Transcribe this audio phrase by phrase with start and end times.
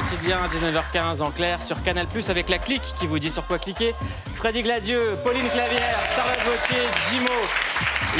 [0.00, 3.58] quotidien à 19h15 en clair sur Canal avec la Clic qui vous dit sur quoi
[3.58, 3.94] cliquer.
[4.34, 7.30] Freddy Gladieux, Pauline Clavière, Charlotte Gauthier, Jimo,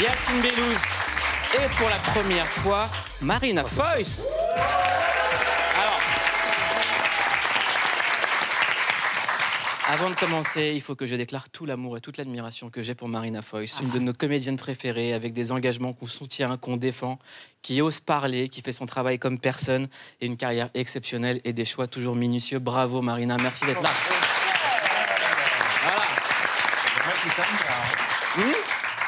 [0.01, 1.13] Yacine Bellous
[1.53, 2.85] et pour la première fois,
[3.21, 4.27] Marina Foyce.
[9.89, 12.93] Avant de commencer, il faut que je déclare tout l'amour et toute l'admiration que j'ai
[12.93, 17.19] pour Marina Foïs, une de nos comédiennes préférées, avec des engagements qu'on soutient, qu'on défend,
[17.61, 19.87] qui ose parler, qui fait son travail comme personne,
[20.19, 22.59] et une carrière exceptionnelle et des choix toujours minutieux.
[22.59, 23.89] Bravo Marina, merci d'être là.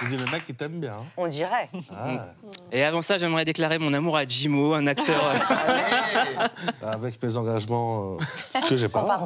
[0.02, 0.94] Je dis, le mec, il t'aime bien.
[0.94, 1.06] hein.
[1.18, 1.70] On dirait.
[1.92, 2.28] Ah,
[2.72, 5.34] Et avant ça, j'aimerais déclarer mon amour à Jimo, un acteur.
[5.36, 6.48] euh,
[6.82, 8.18] avec mes engagements
[8.56, 9.26] euh, que j'ai pas.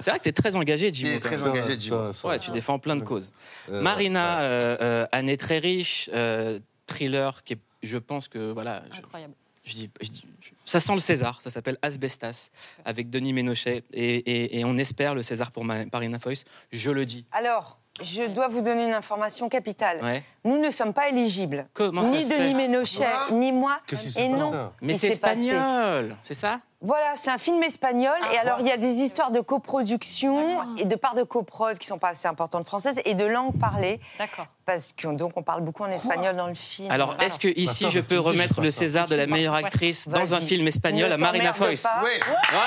[0.00, 1.10] C'est vrai que tu es très engagé, Jimo.
[1.14, 2.10] T'es très engagé, Jimo.
[2.24, 3.32] Ouais, tu défends plein de causes.
[3.70, 4.44] Euh, Marina, ouais.
[4.44, 9.34] euh, euh, année très riche, euh, thriller qui est, je pense que voilà, je- Incroyable.
[9.64, 12.50] je dis, je dis- je- ça sent le César, ça s'appelle Asbestas,
[12.84, 16.90] avec Denis Ménochet, et, et- et on espère le César pour Ma- Marina Foïs, je
[16.90, 17.24] le dis.
[17.32, 19.98] Alors, je dois vous donner une information capitale.
[20.02, 20.22] Ouais.
[20.44, 21.66] Nous ne sommes pas éligibles.
[21.74, 23.78] Comment ni Denis Ménochet, ni moi.
[24.18, 24.72] Et non.
[24.82, 26.60] Mais c'est espagnol, c'est ça?
[26.82, 28.14] Voilà, c'est un film espagnol.
[28.34, 31.86] et alors, il y a des histoires de coproduction et de parts de coprod qui
[31.86, 33.98] sont pas assez importantes françaises et de langue parlée.
[34.18, 34.46] D'accord.
[34.66, 36.90] Parce que donc on parle beaucoup en espagnol dans le film.
[36.90, 38.70] Alors, est-ce que ici Attends, je peux remettre le.
[38.70, 39.64] César de la meilleure Ouais.
[39.64, 41.82] actrice dans un film espagnol à Marina Foïs?
[41.82, 42.02] pas.
[42.04, 42.10] Oui.
[42.50, 42.64] Alors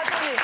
[0.00, 0.36] attendez,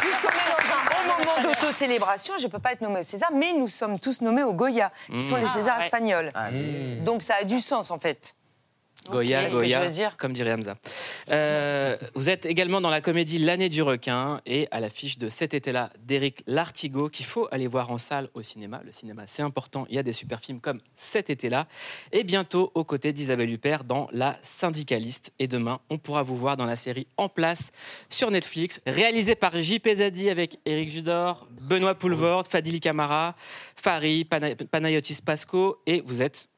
[0.00, 3.52] puisqu'on est dans un moment d'autocélébration, je ne peux pas être nommée au César, mais
[3.52, 5.84] nous sommes tous nommés au Goya, qui sont les Ah, Césars ouais.
[5.84, 6.30] espagnols.
[6.34, 6.96] Allez.
[7.04, 8.34] Donc ça a du sens en fait.
[9.10, 10.74] Goya, Goya, dire comme dirait Hamza.
[11.30, 15.54] Euh, vous êtes également dans la comédie L'année du requin et à l'affiche de cet
[15.54, 18.80] été-là d'Éric Lartigot qu'il faut aller voir en salle au cinéma.
[18.84, 19.86] Le cinéma, c'est important.
[19.90, 21.66] Il y a des super films comme cet été-là.
[22.12, 25.32] Et bientôt aux côtés d'Isabelle Huppert dans La Syndicaliste.
[25.38, 27.70] Et demain, on pourra vous voir dans la série En place
[28.08, 29.96] sur Netflix, réalisée par J.P.
[29.96, 33.34] Zadi avec Éric Judor, Benoît Poulvord, Fadili Camara,
[33.76, 36.48] Fari, Pana- Panayotis Pasco et vous êtes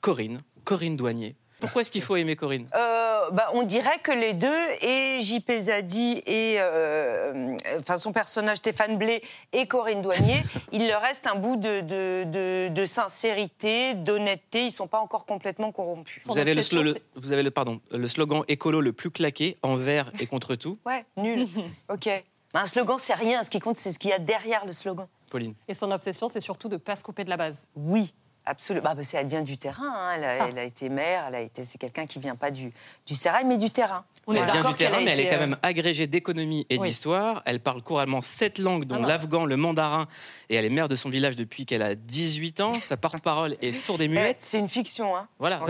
[0.00, 1.34] Corinne, Corinne Douanier.
[1.60, 5.50] Pourquoi est-ce qu'il faut aimer Corinne Euh, bah, on dirait que les deux, et JP
[5.60, 10.42] Zadi et euh, enfin, son personnage Stéphane Blé et Corinne Douanier,
[10.72, 14.62] il leur reste un bout de, de, de- de sincérité, d'honnêteté.
[14.62, 16.24] Ils ne sont pas encore complètement corrompus.
[16.26, 18.92] Vous avez, le, obsession, slo- le- c'est- vous avez le, pardon, le slogan écolo le
[18.92, 20.78] plus claqué, envers et contre tout.
[20.86, 21.48] Ouais, nul.
[21.88, 22.08] ok.
[22.54, 23.42] Bah, un slogan, c'est rien.
[23.44, 25.06] Ce qui compte, c'est ce qu'il y a derrière le slogan.
[25.28, 25.54] Pauline.
[25.68, 27.66] Et son obsession, c'est surtout de ne pas se couper de la base.
[27.76, 28.14] Oui,
[28.48, 28.84] absolument.
[28.84, 29.92] Bah, bah, c'est- elle vient du terrain.
[29.94, 30.10] hein.
[30.16, 31.24] Elle, a, elle a été maire.
[31.28, 31.64] Elle a été.
[31.64, 32.72] C'est quelqu'un qui vient pas du
[33.06, 34.04] du sérail, mais du terrain.
[34.26, 36.66] On est elle vient d'accord du terrain, mais elle est quand euh, même agrégée d'économie
[36.68, 36.88] et Oui.
[36.88, 37.42] d'histoire.
[37.46, 39.08] Elle parle couramment sept langues, dont Ah bah.
[39.08, 40.06] l'afghan, le mandarin,
[40.50, 42.72] et elle est maire de son village depuis qu'elle a 18 ans.
[42.82, 44.36] Sa porte-parole est sourde et Eh, muette.
[44.40, 45.16] C'est une fiction.
[45.16, 45.28] Hein.
[45.38, 45.60] Voilà.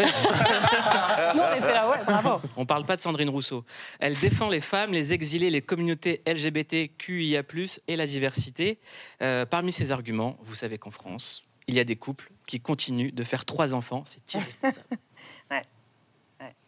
[1.35, 2.41] Nous, on était là, ouais, bravo.
[2.57, 3.65] On parle pas de Sandrine Rousseau.
[4.01, 7.43] Elle défend les femmes, les exilés, les communautés LGBTQIA+,
[7.87, 8.79] et la diversité.
[9.23, 13.13] Euh, parmi ses arguments, vous savez qu'en France, il y a des couples qui continuent
[13.13, 14.03] de faire trois enfants.
[14.07, 14.87] C'est irresponsable.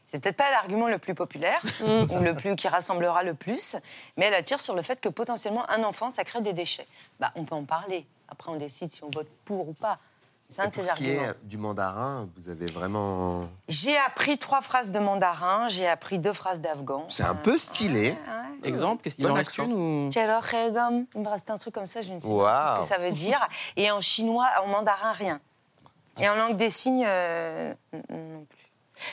[0.06, 3.76] C'est peut-être pas l'argument le plus populaire ou le plus qui rassemblera le plus,
[4.16, 6.88] mais elle attire sur le fait que potentiellement un enfant, ça crée des déchets.
[7.20, 8.04] Bah, on peut en parler.
[8.26, 10.00] Après, on décide si on vote pour ou pas.
[10.50, 11.30] C'est un Et de pour ses ce qui arguments.
[11.30, 13.48] est du mandarin, vous avez vraiment.
[13.68, 17.04] J'ai appris trois phrases de mandarin, j'ai appris deux phrases d'afghan.
[17.08, 18.10] C'est un peu stylé.
[18.10, 18.68] Ouais.
[18.68, 20.10] Exemple, qu'est-ce qu'il en reste une ou...
[20.14, 23.12] Il me reste un truc comme ça, je ne sais pas ce que ça veut
[23.12, 23.38] dire.
[23.76, 25.40] Et en chinois, en mandarin, rien.
[26.20, 27.72] Et en langue des signes, euh,
[28.10, 28.59] non plus.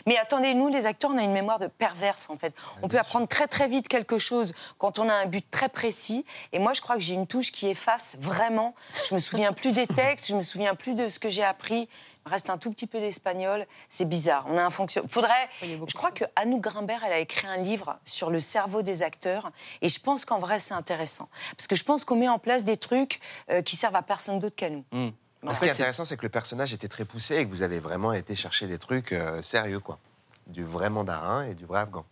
[0.05, 2.53] Mais attendez, nous, les acteurs, on a une mémoire de perverse, en fait.
[2.81, 6.25] On peut apprendre très, très vite quelque chose quand on a un but très précis.
[6.53, 8.75] Et moi, je crois que j'ai une touche qui efface vraiment.
[9.07, 11.89] Je me souviens plus des textes, je me souviens plus de ce que j'ai appris.
[12.25, 13.65] Il me reste un tout petit peu d'espagnol.
[13.87, 14.45] C'est bizarre.
[14.49, 15.03] On a un fonction.
[15.07, 15.49] Faudrait.
[15.61, 19.51] Je crois que Anouk Grimbert, elle a écrit un livre sur le cerveau des acteurs.
[19.81, 21.29] Et je pense qu'en vrai, c'est intéressant.
[21.55, 24.39] Parce que je pense qu'on met en place des trucs euh, qui servent à personne
[24.39, 24.83] d'autre qu'à nous.
[24.91, 25.11] Hmm.
[25.53, 27.79] Ce qui est intéressant, c'est que le personnage était très poussé et que vous avez
[27.79, 29.99] vraiment été chercher des trucs euh, sérieux, quoi.
[30.47, 32.05] Du vrai mandarin et du vrai afghan.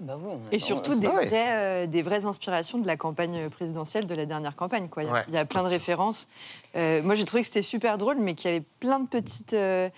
[0.00, 0.30] bah oui.
[0.52, 4.54] Et surtout des, vraies, euh, des vraies inspirations de la campagne présidentielle de la dernière
[4.54, 4.88] campagne.
[4.88, 5.02] Quoi.
[5.02, 5.24] Il, y a, Ouais.
[5.26, 6.28] il y a plein de références.
[6.76, 9.54] Euh, moi, j'ai trouvé que c'était super drôle, mais qu'il y avait plein de petites,
[9.54, 9.88] euh,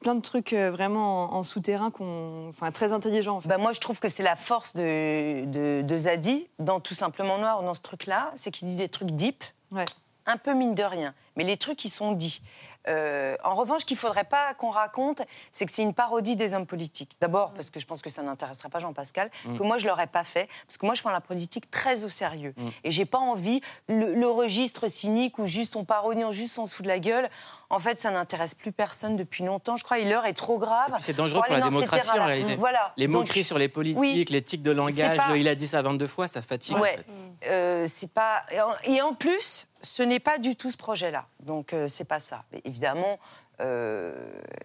[0.00, 3.36] plein de trucs euh, vraiment en, en souterrain, qu'on, enfin très intelligents.
[3.36, 3.48] En fait.
[3.48, 7.38] Bah moi, je trouve que c'est la force de, de, de Zadi, dans Tout simplement
[7.38, 9.86] Noir, dans ce truc-là, c'est qu'il dit des trucs deep, Ouais.
[10.26, 12.42] un peu mine de rien, mais les trucs qui sont dits.
[12.86, 15.20] Euh, en revanche, qu'il ne faudrait pas qu'on raconte,
[15.50, 17.16] c'est que c'est une parodie des hommes politiques.
[17.20, 20.06] D'abord, parce que je pense que ça n'intéresserait pas Jean-Pascal, que moi, je ne l'aurais
[20.06, 22.54] pas fait, parce que moi, je prends la politique très au sérieux.
[22.84, 26.64] Et j'ai pas envie, le, le registre cynique où juste on parodie, on juste on
[26.66, 27.28] se fout de la gueule,
[27.68, 29.76] en fait, ça n'intéresse plus personne depuis longtemps.
[29.76, 30.96] Je crois que l'heure est trop grave.
[31.00, 32.56] C'est dangereux pour la démocratie en réalité.
[32.56, 32.94] Voilà.
[32.96, 34.24] Les Donc, moqueries sur les politiques, oui.
[34.30, 36.76] les tics de langage, pas- le il a dit ça 22 fois, ça fatigue.
[36.76, 37.50] en Ouais, fait.
[37.50, 38.42] euh, c'est pas.
[38.84, 41.26] Et en plus, ce n'est pas du tout ce projet-là.
[41.40, 42.44] Donc euh, c'est pas ça.
[42.52, 43.18] Mais évidemment.
[43.60, 44.12] euh,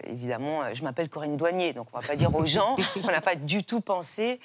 [0.05, 3.21] évidemment, euh, je m'appelle Corinne Douanier, donc on va pas dire aux gens qu'on n'a
[3.21, 4.39] pas du tout pensé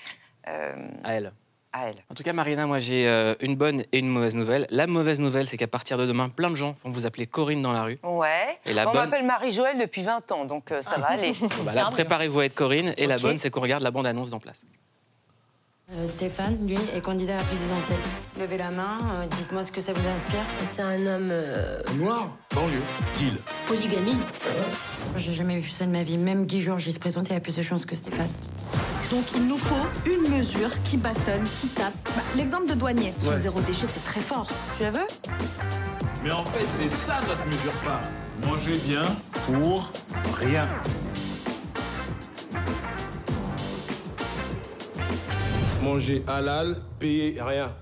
[0.49, 0.75] euh,
[1.05, 1.33] À elle.
[1.73, 1.97] à elle.
[2.11, 4.67] En tout cas, Marina, moi j'ai euh, une bonne et une mauvaise nouvelle.
[4.71, 7.61] La mauvaise nouvelle, c'est qu'à partir de demain, plein de gens vont vous appeler Corinne
[7.61, 7.99] dans la rue.
[8.03, 8.59] Ouais.
[8.65, 11.33] Et la on bonne- m'appelle Marie-Joëlle depuis 20 ans, donc euh, ça va aller.
[11.67, 12.95] Bah préparez-vous à être Corinne.
[12.97, 14.65] Et la bonne, c'est qu'on regarde la bande-annonce d'en place.
[15.95, 17.97] Euh, Stéphane, lui, est candidat à la présidentielle.
[18.39, 20.43] Levez la main, euh, dites-moi ce que ça vous inspire.
[20.63, 22.83] C'est un homme euh, Noir, banlieue,
[23.17, 23.39] deal.
[23.67, 24.17] polygamie.
[25.17, 26.19] J'ai jamais vu ça de ma vie.
[26.19, 28.29] Même Guy Georges, il se présentait à plus de chances que Stéphane.
[29.11, 31.95] Donc il nous faut une mesure qui bastonne, qui tape.
[32.05, 34.47] Bah, L'exemple de douanier, sous zéro déchet, c'est très fort.
[34.77, 35.07] tu la veux?
[36.23, 38.03] Mais en fait, c'est ça notre mesure phare.
[38.47, 39.07] Manger bien
[39.47, 39.91] pour
[40.35, 40.69] rien.
[45.89, 47.73] Manger halal, payer rien.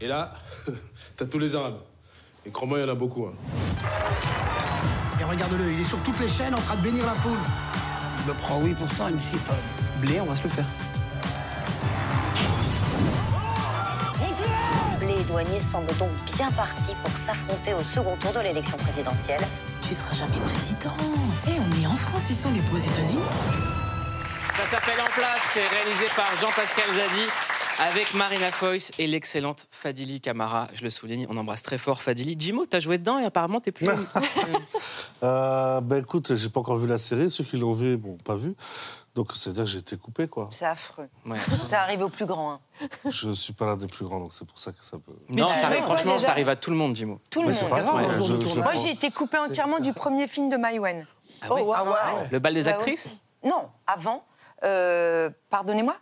[0.00, 0.32] Et là,
[1.16, 1.80] t'as tous les arabes.
[2.46, 3.26] Et crois-moi, il y en a beaucoup.
[3.26, 3.34] hein.
[5.20, 7.36] Et regarde-le, il est sur toutes les chaînes en train de bénir la foule.
[8.20, 8.64] Il me prend 8%,
[9.10, 9.56] il me siphonne.
[10.00, 10.64] Blé, on va se le faire.
[14.98, 19.42] Blé et douanier semblent donc bien partis pour s'affronter au second tour de l'élection présidentielle.
[19.82, 20.96] Tu seras jamais président.
[21.46, 23.20] Eh, on est en France, ils sont les beaux États-Unis.
[24.56, 27.26] Ça s'appelle En place, c'est réalisé par Jean-Pascal Zadi
[27.80, 30.68] avec Marina Foïs et l'excellente Fadili Camara.
[30.74, 32.36] Je le souligne, on embrasse très fort Fadili.
[32.38, 33.88] Jimo, t'as joué dedans et apparemment t'es plus.
[35.24, 37.30] Euh, ben écoute, j'ai pas encore vu la série.
[37.30, 38.56] Ceux qui l'ont vu, bon, pas vu.
[39.14, 40.48] Donc c'est-à-dire que j'ai été coupé, quoi.
[40.50, 41.08] C'est affreux.
[41.26, 41.38] Ouais.
[41.64, 42.54] Ça arrive au plus grand.
[42.54, 42.60] hein.
[43.08, 45.12] Je suis pas l'un des plus grands, donc c'est pour ça que ça peut.
[45.28, 47.20] Non, tu ça arrive, franchement, déjà ça arrive à tout le monde, Jimo.
[47.30, 47.70] Tout le Mais monde.
[47.70, 47.94] pas grave.
[48.08, 51.06] Ouais, je- je- je- Moi, j'ai été coupée entièrement du premier film de Maïwen.
[51.42, 52.28] Ah ouais Ah ouais.
[52.32, 52.74] Le bal des Bah ouais.
[52.74, 53.08] actrices
[53.44, 54.24] Non, avant.
[54.64, 55.96] Euh, Pardonnez-moi.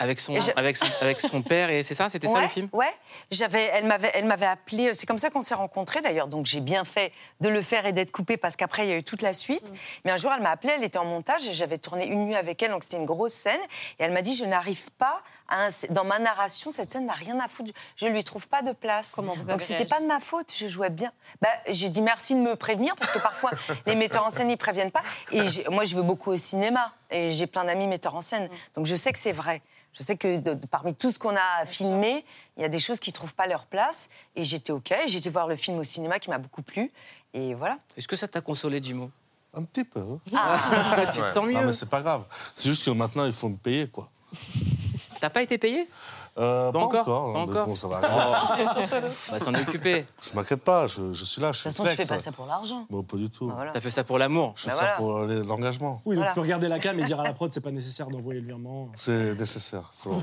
[0.00, 2.68] avec son, je- avec, son, avec son père, et c'est ça C'était ça le film?
[2.72, 2.92] Ouais.
[3.32, 4.94] J'avais, elle m'avait, elle m'avait appelé.
[4.94, 6.28] C'est comme ça qu'on s'est rencontrés d'ailleurs.
[6.28, 8.96] Donc j'ai bien fait de le faire et d'être coupée parce qu'après il y a
[8.96, 9.72] eu toute la suite.
[10.04, 10.72] Mais un jour elle m'a appelé.
[10.76, 12.70] Elle était en montage et j'avais tourné une nuit avec elle.
[12.70, 13.60] Donc c'était une grosse scène.
[13.98, 17.38] Et elle m'a dit je n'arrive pas ins- dans ma narration cette scène n'a rien
[17.40, 17.72] à foutre.
[17.96, 19.12] Je lui trouve pas de place.
[19.14, 20.52] Comment vous Donc avez c'était réagi pas de ma faute.
[20.56, 21.12] Je jouais bien.
[21.40, 23.50] Bah, j'ai dit merci de me prévenir parce que parfois
[23.86, 25.02] les metteurs en scène ils préviennent pas.
[25.32, 28.48] Et moi je vais beaucoup au cinéma et j'ai plein d'amis metteurs en scène.
[28.74, 29.62] Donc je sais que c'est vrai.
[29.94, 32.24] Je sais que de- de- parmi tout ce qu'on a filmé,
[32.56, 34.08] il y a des choses qui ne trouvent pas leur place.
[34.36, 34.94] Et j'étais OK.
[35.06, 36.92] J'ai été voir le film au cinéma qui m'a beaucoup plu.
[37.34, 37.78] Et voilà.
[37.96, 39.10] Est-ce que ça t'a consolé, Jimo?
[39.54, 40.00] Un petit peu.
[40.00, 40.18] hein.
[41.14, 42.24] Tu te sens mieux Non, mais c'est pas grave.
[42.54, 44.10] C'est juste que maintenant, il faut me payer, quoi.
[45.20, 45.88] T'as pas été payé
[46.38, 47.32] Euh, Pas pas, encore encore.
[47.32, 48.68] Pas mais encore bon, ça va arriver.
[49.28, 50.04] On va s'en occuper.
[50.22, 52.08] Je m'inquiète pas, je, je suis là, je De suis toute façon, tu flex.
[52.08, 52.86] fais pas ça pour l'argent.
[52.90, 53.50] Bon, pas du tout.
[53.50, 53.72] Voilà.
[53.72, 54.52] T'as fait ça pour l'amour.
[54.56, 54.96] Je fais Bah ça voilà.
[54.96, 55.18] pour
[55.48, 56.00] l'engagement.
[56.04, 56.30] Oui, donc Voilà.
[56.30, 58.46] tu peux regarder la cam et dire à la prod, c'est pas nécessaire d'envoyer le
[58.46, 58.88] virement.
[58.94, 59.90] C'est nécessaire.
[59.92, 60.22] faut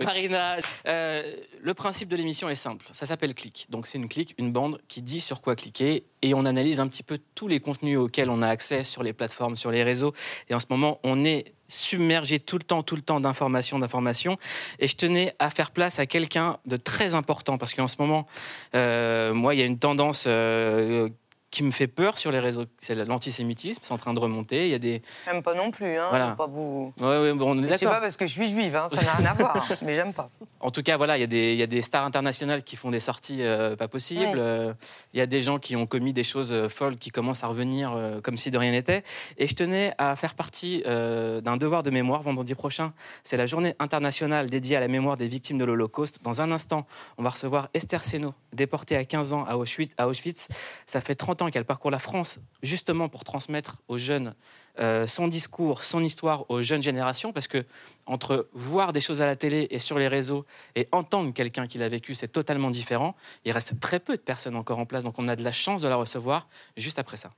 [0.00, 0.56] Marina,
[0.88, 1.22] euh,
[1.62, 2.86] le principe de l'émission est simple.
[2.92, 3.66] Ça s'appelle Click.
[3.70, 6.88] Donc c'est une clique, une bande qui dit sur quoi cliquer et on analyse un
[6.88, 10.12] petit peu tous les contenus auxquels on a accès sur les plateformes, sur les réseaux.
[10.48, 14.38] Et en ce moment, on est submergé tout le temps, tout le temps d'informations, d'informations.
[14.78, 18.26] Et je tenais à faire place à quelqu'un de très important parce qu'en ce moment,
[18.74, 20.24] euh, moi, il y a une tendance.
[20.26, 21.08] euh,
[21.54, 24.64] qui me fait peur sur les réseaux, c'est l'antisémitisme, c'est en train de remonter.
[24.64, 25.02] Il y a des.
[25.24, 25.96] J'aime pas non plus.
[25.96, 26.06] Hein.
[26.10, 26.32] Voilà.
[26.32, 26.92] Pas vous...
[27.00, 29.12] Ouais, ouais, bon, on est C'est pas parce que je suis juive, hein, ça n'a
[29.12, 29.64] rien à voir.
[29.82, 30.30] Mais j'aime pas.
[30.58, 32.74] En tout cas, voilà, il y, a des- il y a des stars internationales qui
[32.74, 34.36] font des sorties euh, pas possibles.
[34.36, 34.72] Euh,
[35.12, 37.46] Il y a des gens qui ont commis des choses euh, folles qui commencent à
[37.46, 39.04] revenir comme si de rien n'était.
[39.38, 42.92] Et je tenais à faire partie d'un devoir de mémoire vendredi prochain.
[43.22, 46.20] C'est la journée internationale dédiée à la mémoire des victimes de l'Holocauste.
[46.24, 46.84] Dans un instant,
[47.16, 49.92] on va recevoir Esther Seno, déportée à 15 ans à Auschwitz.
[49.98, 50.48] À Auschwitz.
[50.86, 54.34] Ça fait 30 ans qu'elle parcourt la France justement pour transmettre aux jeunes
[54.80, 57.64] euh, son discours, son histoire aux jeunes générations, parce que
[58.06, 61.78] entre voir des choses à la télé et sur les réseaux et entendre quelqu'un qui
[61.78, 63.14] l'a vécu, c'est totalement différent.
[63.44, 65.82] Il reste très peu de personnes encore en place, donc on a de la chance
[65.82, 67.30] de la recevoir juste après ça.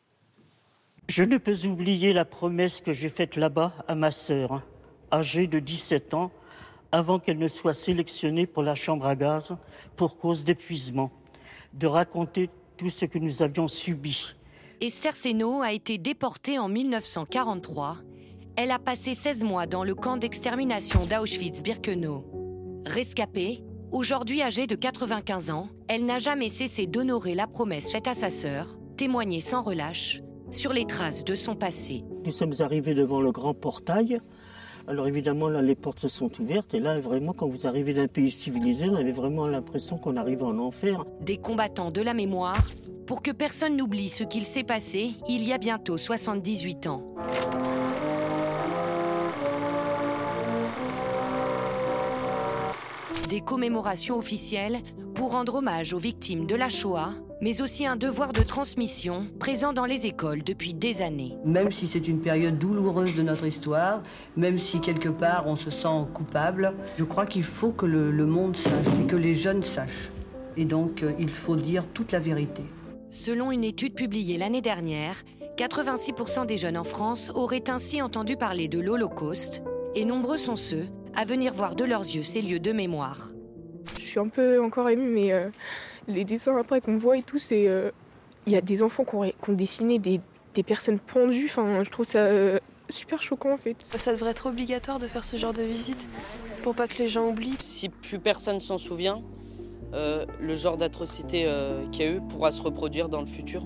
[1.09, 4.63] Je ne peux oublier la promesse que j'ai faite là-bas à ma sœur,
[5.13, 6.33] âgée de 17 ans,
[6.91, 9.57] avant qu'elle ne soit sélectionnée pour la chambre à gaz
[9.97, 11.13] pour cause d'épuisement,
[11.75, 14.35] de raconter tout ce que nous avions subi.
[14.80, 17.97] Esther Seno a été déportée en 1943.
[18.56, 22.25] Elle a passé 16 mois dans le camp d'extermination d'Auschwitz-Birkenau.
[22.87, 28.14] Rescapée, Aujourd'hui âgée de 95 ans, elle n'a jamais cessé d'honorer la promesse faite à
[28.14, 32.04] sa sœur, témoigner sans relâche sur les traces de son passé.
[32.25, 34.21] Nous sommes arrivés devant le grand portail.
[34.88, 36.73] Alors évidemment, là, les portes se sont ouvertes.
[36.73, 40.45] Et là, vraiment, quand vous arrivez d'un pays civilisé, on avait vraiment l'impression qu'on arrivait
[40.45, 41.05] en enfer.
[41.21, 42.62] Des combattants de la mémoire,
[43.07, 47.02] pour que personne n'oublie ce qu'il s'est passé il y a bientôt 78 ans.
[53.28, 54.78] Des commémorations officielles
[55.14, 59.73] pour rendre hommage aux victimes de la Shoah, mais aussi un devoir de transmission présent
[59.73, 61.37] dans les écoles depuis des années.
[61.45, 64.02] Même si c'est une période douloureuse de notre histoire,
[64.37, 68.26] même si quelque part on se sent coupable, je crois qu'il faut que le, le
[68.26, 70.11] monde sache et que les jeunes sachent.
[70.57, 72.62] Et donc euh, il faut dire toute la vérité.
[73.11, 75.23] Selon une étude publiée l'année dernière,
[75.57, 79.62] 86% des jeunes en France auraient ainsi entendu parler de l'Holocauste,
[79.95, 83.31] et nombreux sont ceux à venir voir de leurs yeux ces lieux de mémoire.
[83.99, 85.49] Je suis un peu encore émue, mais euh,
[86.09, 87.69] les dessins après qu'on voit et tout, c'est.
[87.69, 87.91] euh,
[88.47, 90.21] Il y a des enfants qui ont, qui ont dessiné des,
[90.55, 91.47] des personnes pendues.
[91.51, 92.59] Enfin, je trouve ça euh,
[92.91, 93.77] super choquant en fait.
[93.97, 96.09] Ça devrait être obligatoire de faire ce genre de visite
[96.63, 97.57] pour pas que les gens oublient.
[97.59, 99.21] Si plus personne s'en souvient,
[99.95, 103.65] euh, le genre d'atrocité euh, qu'il y a eu pourra se reproduire dans le futur.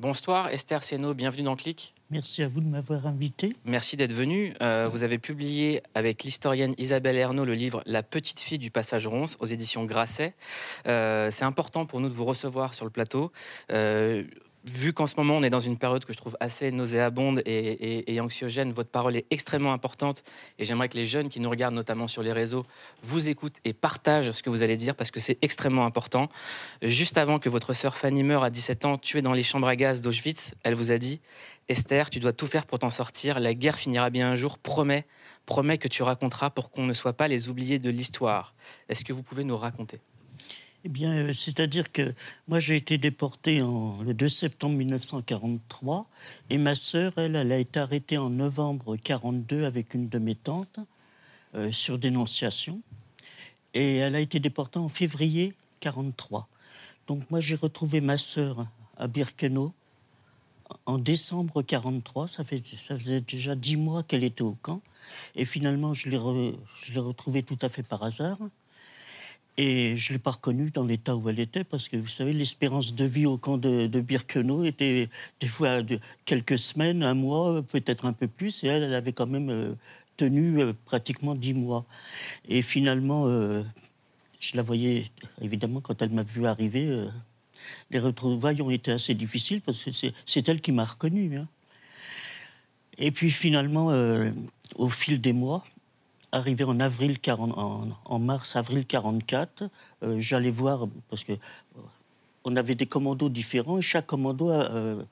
[0.00, 1.92] Bonsoir Esther Sieno, bienvenue dans Clic.
[2.08, 3.50] Merci à vous de m'avoir invité.
[3.66, 4.54] Merci d'être venu.
[4.62, 9.06] Euh, vous avez publié avec l'historienne Isabelle Ernaud le livre La petite fille du passage
[9.06, 10.32] ronce aux éditions Grasset.
[10.86, 13.30] Euh, c'est important pour nous de vous recevoir sur le plateau.
[13.72, 14.24] Euh,
[14.64, 18.20] Vu qu'en ce moment on est dans une période que je trouve assez nauséabonde et,
[18.20, 20.22] anxiogène, votre parole est extrêmement importante
[20.58, 22.66] et j'aimerais que les jeunes qui nous regardent notamment sur les réseaux
[23.02, 26.28] vous écoutent et partagent ce que vous allez dire parce que c'est extrêmement important.
[26.82, 29.76] Juste avant que votre sœur Fanny meure à 17 ans, tuée dans les chambres à
[29.76, 31.20] gaz d'Auschwitz, elle vous a dit
[31.70, 33.40] Esther, tu dois tout faire pour t'en sortir.
[33.40, 34.58] La guerre finira bien un jour.
[34.58, 35.06] Promets,
[35.46, 38.54] promets que tu raconteras pour qu'on ne soit pas les oubliés de l'histoire.
[38.88, 40.00] Est-ce que vous pouvez nous raconter?
[40.84, 42.14] Eh bien, euh, c'est-à-dire que
[42.48, 46.08] moi, j'ai été déporté en, le 2 septembre 1943
[46.48, 50.34] et ma sœur, elle, elle a été arrêtée en novembre 42 avec une de mes
[50.34, 50.80] tantes
[51.54, 52.80] euh, sur dénonciation.
[53.74, 56.48] Et elle a été déportée en février 43.
[57.06, 59.74] Donc moi, j'ai retrouvé ma sœur à Birkenau
[60.86, 62.26] en décembre 43.
[62.26, 64.80] Ça, faisait déjà dix mois qu'elle était au camp.
[65.36, 66.16] Et finalement, je l'ai
[67.00, 68.38] retrouvée tout à fait par hasard.
[69.62, 72.32] Et je ne l'ai pas reconnue dans l'état où elle était, parce que vous savez,
[72.32, 75.82] l'espérance de vie au camp de, Birkenau était des fois
[76.24, 79.74] quelques semaines, un mois, peut-être un peu plus, et elle, elle avait quand même euh,
[80.16, 81.84] tenu euh, pratiquement dix mois.
[82.48, 83.62] Et finalement, euh,
[84.38, 85.04] je la voyais,
[85.42, 87.06] évidemment, quand elle m'a vu arriver,
[87.90, 89.90] les retrouvailles ont été assez difficiles, parce que
[90.24, 91.36] c'est elle qui m'a reconnu.
[91.36, 91.46] hein.
[92.96, 93.92] Et puis finalement,
[94.76, 95.64] au fil des mois,
[96.32, 99.64] arrivé en avril 40, en, mars avril 44,
[100.02, 101.36] euh, j'allais voir parce que euh,
[102.44, 105.02] on avait des commandos différents et chaque commando euh,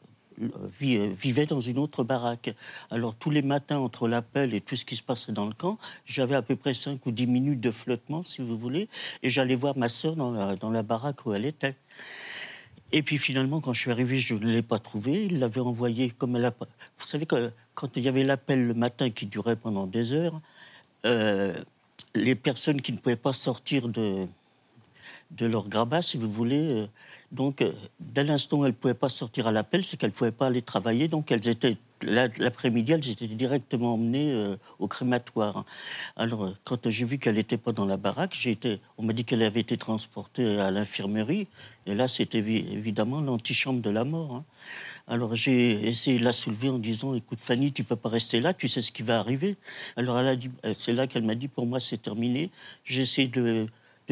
[0.81, 2.55] vi- vivait dans une autre baraque.
[2.91, 5.79] Alors tous les matins entre l'appel et tout ce qui se passait dans le camp,
[6.05, 8.89] j'avais à peu près 5 ou 10 minutes de flottement, si vous voulez,
[9.23, 11.77] et j'allais voir ma sœur dans la, baraque où elle était.
[12.91, 15.27] Et puis finalement, quand je suis arrivé, je ne l'ai pas trouvé.
[15.27, 16.55] Il l'avait envoyé comme elle a.
[16.97, 20.41] Vous savez que quand il y avait l'appel le matin qui durait pendant des heures,
[21.05, 24.27] les personnes qui ne pouvaient pas sortir de,
[25.31, 26.87] de leur grabat, si vous voulez, euh,
[27.33, 30.15] donc euh, dès l'instant où elles ne pouvaient pas sortir à l'appel, c'est qu'elles ne
[30.15, 31.09] pouvaient pas aller travailler.
[31.09, 35.65] Donc elles étaient l'après-midi, elles étaient directement emmenées euh, au crématoire.
[36.17, 39.25] Alors euh, quand j'ai vu qu'elle n'était pas dans la baraque, été, on m'a dit
[39.25, 41.47] qu'elle avait été transportée à l'infirmerie.
[41.87, 44.35] Et là, c'était évi- évidemment l'antichambre de la mort.
[44.35, 44.45] hein.
[45.07, 48.53] Alors j'ai essayé de la soulever en disant Écoute, Fanny, tu peux pas rester là,
[48.53, 49.57] tu sais ce qui va arriver.
[49.97, 50.37] Alors euh,
[50.77, 52.51] c'est là qu'elle m'a dit Pour moi, c'est terminé.
[52.85, 53.67] J'ai essayé de,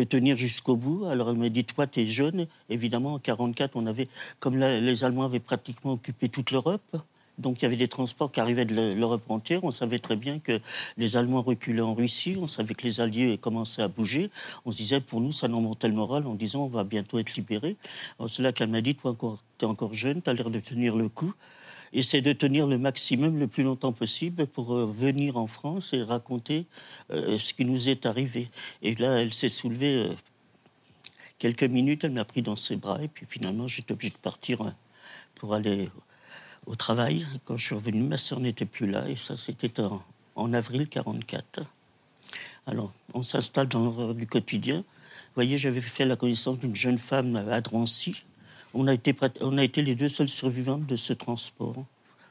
[0.09, 1.05] tenir jusqu'au bout.
[1.07, 2.47] Alors elle m'a dit Toi, tu es jeune.
[2.71, 4.09] Évidemment, en 44, on avait,
[4.41, 6.97] comme les Allemands avaient pratiquement occupé toute l'Europe.
[7.39, 9.65] Donc il y avait des transports qui arrivaient de l'E- l'Europe entière.
[9.65, 10.61] On savait très bien que
[10.97, 12.37] les Allemands reculaient en Russie.
[12.41, 14.31] On savait que les Alliés commençaient à bouger.
[14.65, 17.19] On se disait, pour nous, ça nous montait le moral en disant, on va bientôt
[17.19, 17.77] être libérés.
[18.27, 20.61] C'est là qu'elle m'a dit, toi, encore, tu es encore jeune, tu as l'air de
[20.61, 21.35] tenir le coup.
[21.93, 26.03] Essaie de tenir le maximum, le plus longtemps possible pour euh, venir en France et
[26.03, 26.67] raconter
[27.13, 28.47] euh, ce qui nous est arrivé.
[28.83, 30.13] Et là, elle s'est soulevée euh,
[31.39, 34.63] quelques minutes, elle m'a pris dans ses bras et puis finalement, j'étais obligé de partir
[34.63, 34.71] euh,
[35.37, 35.89] pour aller
[36.67, 37.27] au travail.
[37.45, 39.73] Quand je suis revenu, ma sœur n'était plus là et ça, c'était
[40.35, 41.61] en, avril 44.
[42.67, 44.79] Alors, on s'installe dans l'horreur du quotidien.
[44.79, 48.25] Vous voyez, j'avais fait la connaissance d'une jeune femme à Drancy.
[48.75, 51.85] On a, été, on a été les deux seuls survivantes de ce transport.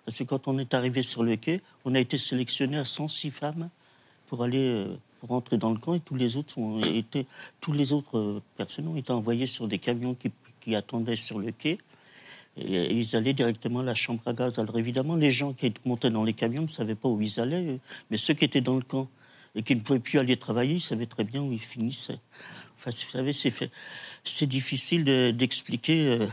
[0.06, 3.32] Parce que quand on est arrivé sur le quai, on a été sélectionné à 106
[3.32, 3.70] femmes
[4.28, 7.26] pour aller euh, pour entrer dans le camp et tous les autres ont été
[7.62, 10.16] tous les autres euh, personnes ont été envoyées sur des camions
[10.62, 11.78] qui attendaient sur le quai
[12.58, 14.60] et ils allaient directement à la chambre à gaz.
[14.60, 17.68] Alors évidemment, les gens qui montaient dans les camions ne savaient pas où ils allaient,
[17.68, 17.78] euh,
[18.10, 19.08] mais ceux qui étaient dans le camp
[19.56, 22.20] et qui ne pouvaient plus aller travailler, ils savaient très bien où ils finissaient.
[22.78, 23.32] Enfin, vous savez,
[24.24, 26.28] c'est difficile de- d'expliquer euh,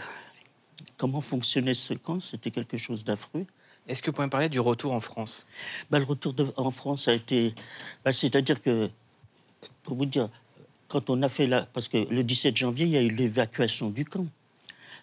[0.96, 2.20] comment fonctionnait ce camp.
[2.20, 3.46] C'était quelque chose d'affreux.
[3.88, 5.46] Est-ce que vous pouvez me parler du retour en France?
[5.90, 7.54] Bah, le retour de- en France a été.
[8.04, 8.88] bah, C'est-à-dire que,
[9.82, 10.28] pour vous dire,
[10.88, 11.62] quand on a fait la.
[11.62, 14.26] Parce que le 17 janvier, il y a eu l'évacuation du camp.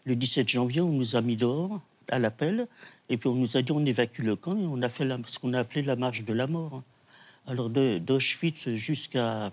[0.06, 2.68] Le 17 janvier, on nous a mis dehors à l'appel,
[3.10, 5.40] et puis on nous a dit on évacue le camp, et on a fait ce
[5.40, 6.84] qu'on a appelé la marche de la mort.
[7.48, 9.52] Alors, d'Auschwitz jusqu'à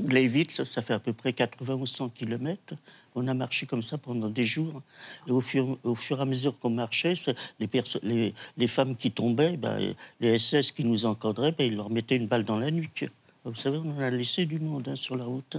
[0.00, 2.74] Gleiwitz, ça fait à peu près 80 ou 100 kilomètres.
[3.14, 4.82] On a marché comme ça pendant des jours.
[5.26, 7.14] Et au fur, au fur et à mesure qu'on marchait,
[7.58, 12.26] les, femmes qui tombaient, ben, les SS qui nous encadraient, ben, ils leur mettaient une
[12.26, 13.06] balle dans la nuque.
[13.44, 15.56] Vous savez, on a laissé du monde hein, sur la route.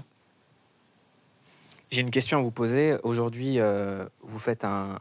[1.90, 2.98] J'ai une question à vous poser.
[3.04, 5.00] Aujourd'hui, euh, vous faites un,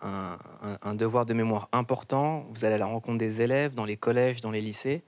[0.95, 2.47] devoir de mémoire important.
[2.53, 5.03] Vous allez à la rencontre des élèves dans les collèges, dans les lycées.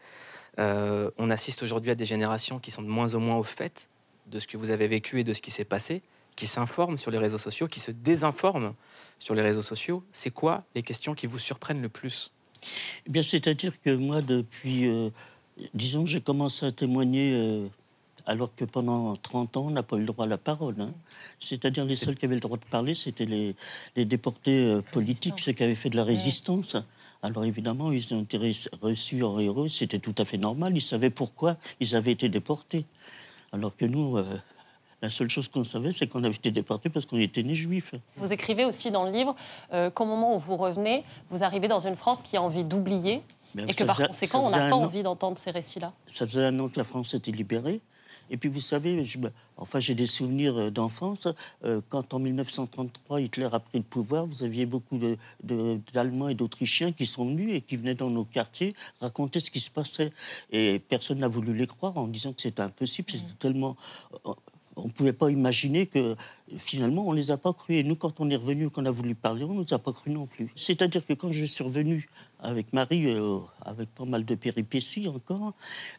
[0.58, 3.88] Euh, on assiste aujourd'hui à des générations qui sont de moins en moins au fait
[4.26, 6.02] de ce que vous avez vécu et de ce qui s'est passé,
[6.34, 8.74] qui s'informent sur les réseaux sociaux, qui se désinforment
[9.20, 10.02] sur les réseaux sociaux.
[10.12, 12.32] C'est quoi les questions qui vous surprennent le plus?
[13.06, 15.10] Eh c'est-à-dire que moi, depuis, euh,
[15.74, 17.68] disons, j'ai commencé à témoigner euh,
[18.28, 20.74] alors que pendant 30 ans, on n'a pas eu le droit à la parole.
[20.80, 20.90] hein.
[21.40, 23.56] C'est-à-dire les seuls qui avaient le droit de parler, c'était les,
[23.96, 26.76] les déportés euh, politiques, ceux qui avaient fait de la résistance.
[27.22, 30.80] Alors évidemment, ils ont été re- reçus en héros, c'était tout à fait normal, ils
[30.82, 32.84] savaient pourquoi ils avaient été déportés.
[33.52, 34.24] Alors que nous, euh,
[35.00, 37.94] la seule chose qu'on savait, c'est qu'on avait été déportés parce qu'on était nés juifs.
[38.18, 39.34] Vous écrivez aussi dans le livre
[39.72, 43.22] euh, qu'au moment où vous revenez, vous arrivez dans une France qui a envie d'oublier
[43.56, 44.82] et que par conséquent, ça on n'a pas an.
[44.84, 45.92] envie d'entendre ces récits-là.
[46.06, 47.80] Ça faisait un an que la France était libérée.
[48.30, 49.18] Et puis, vous savez, je
[49.56, 51.28] enfin, j'ai des souvenirs euh, d'enfance.
[51.64, 56.28] Euh, quand, en 1933, Hitler a pris le pouvoir, vous aviez beaucoup de- de- d'Allemands
[56.28, 59.70] et d'Autrichiens qui sont venus et qui venaient dans nos quartiers raconter ce qui se
[59.70, 60.12] passait.
[60.52, 63.10] Et personne n'a voulu les croire en disant que c'était impossible.
[63.10, 63.76] C'était tellement...
[64.26, 64.32] euh,
[64.80, 66.14] On ne pouvait pas imaginer que
[66.56, 67.78] finalement on ne les a pas crus.
[67.78, 69.92] Et nous, quand on est revenu, qu'on a voulu parler, on ne nous a pas
[69.92, 70.52] crus non plus.
[70.54, 72.08] C'est-à-dire que quand je suis revenu
[72.40, 75.54] avec Marie, euh, avec pas mal de péripéties encore,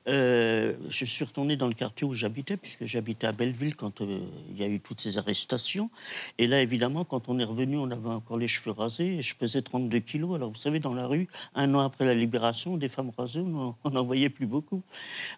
[0.07, 4.19] euh, je suis retourné dans le quartier où j'habitais, puisque j'habitais à Belleville quand euh,
[4.49, 5.89] il y a eu toutes ces arrestations.
[6.37, 9.35] Et là, évidemment, quand on est revenu, on avait encore les cheveux rasés et je
[9.35, 10.35] pesais 32 kilos.
[10.35, 13.89] Alors, vous savez, dans la rue, un an après la libération, des femmes rasées, on
[13.89, 14.81] n'en voyait plus beaucoup.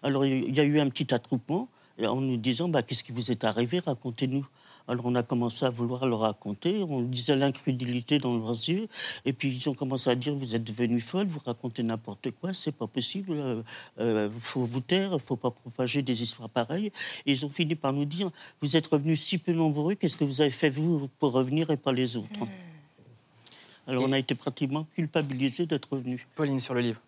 [0.02, 1.68] Alors, il y a eu un petit attroupement
[2.00, 3.80] en nous disant bah, Qu'est-ce qui vous est arrivé?
[3.80, 4.46] Racontez-nous.
[4.88, 8.88] Alors on a commencé à vouloir leur raconter, on disait l'incrédulité dans leurs yeux,
[9.24, 12.52] et puis ils ont commencé à dire vous êtes devenue folle, vous racontez n'importe quoi,
[12.52, 13.64] c'est pas possible,
[13.98, 16.92] il faut vous taire, il faut pas propager des histoires pareilles.
[17.26, 20.24] Et ils ont fini par nous dire vous êtes revenus si peu nombreux, qu'est-ce que
[20.24, 22.40] vous avez fait vous pour revenir et pas les autres?
[23.86, 26.26] Alors on a été pratiquement culpabilisés d'être revenus.
[26.34, 27.00] Pauline sur le livre.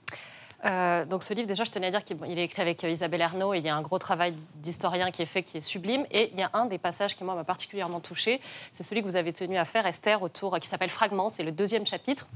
[0.64, 2.90] Euh, donc ce livre, déjà, je tenais à dire qu'il il est écrit avec euh,
[2.90, 5.60] Isabelle Ernaud et il y a un gros travail d'historien qui est fait, qui est
[5.60, 6.06] sublime.
[6.10, 8.40] Et il y a un des passages qui, moi, m'a particulièrement touchée.
[8.72, 11.28] C'est celui que vous avez tenu à faire, Esther, autour, qui s'appelle Fragments.
[11.28, 12.26] C'est le deuxième chapitre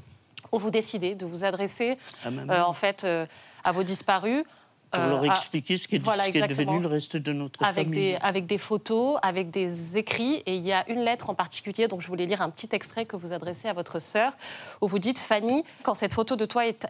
[0.52, 2.68] où vous décidez de vous adresser, euh, mère.
[2.68, 3.26] en fait, euh,
[3.64, 4.44] à vos disparus.
[4.90, 7.34] Pour euh, leur expliquer ce qui est, Voilà, ce qui est devenu le reste de
[7.34, 8.12] notre avec famille.
[8.12, 10.42] des, avec des photos, avec des écrits.
[10.46, 13.04] Et il y a une lettre en particulier, donc je voulais lire un petit extrait
[13.04, 14.32] que vous adressez à votre sœur,
[14.80, 16.86] où vous dites Fanny, quand cette photo de toi est,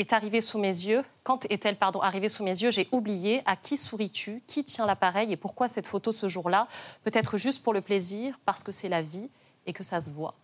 [0.00, 3.54] est arrivée sous mes yeux, quand est-elle pardon, arrivée sous mes yeux, j'ai oublié à
[3.56, 5.30] qui souris-tu, qui tient l'appareil?
[5.32, 6.66] Et pourquoi cette photo ce jour-là?
[7.04, 9.28] Peut-être juste pour le plaisir, parce que c'est la vie
[9.66, 10.34] et que ça se voit.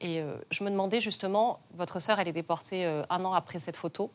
[0.00, 3.58] Et euh, je me demandais justement, votre sœur, elle est déportée euh, un an après
[3.58, 4.10] cette photo.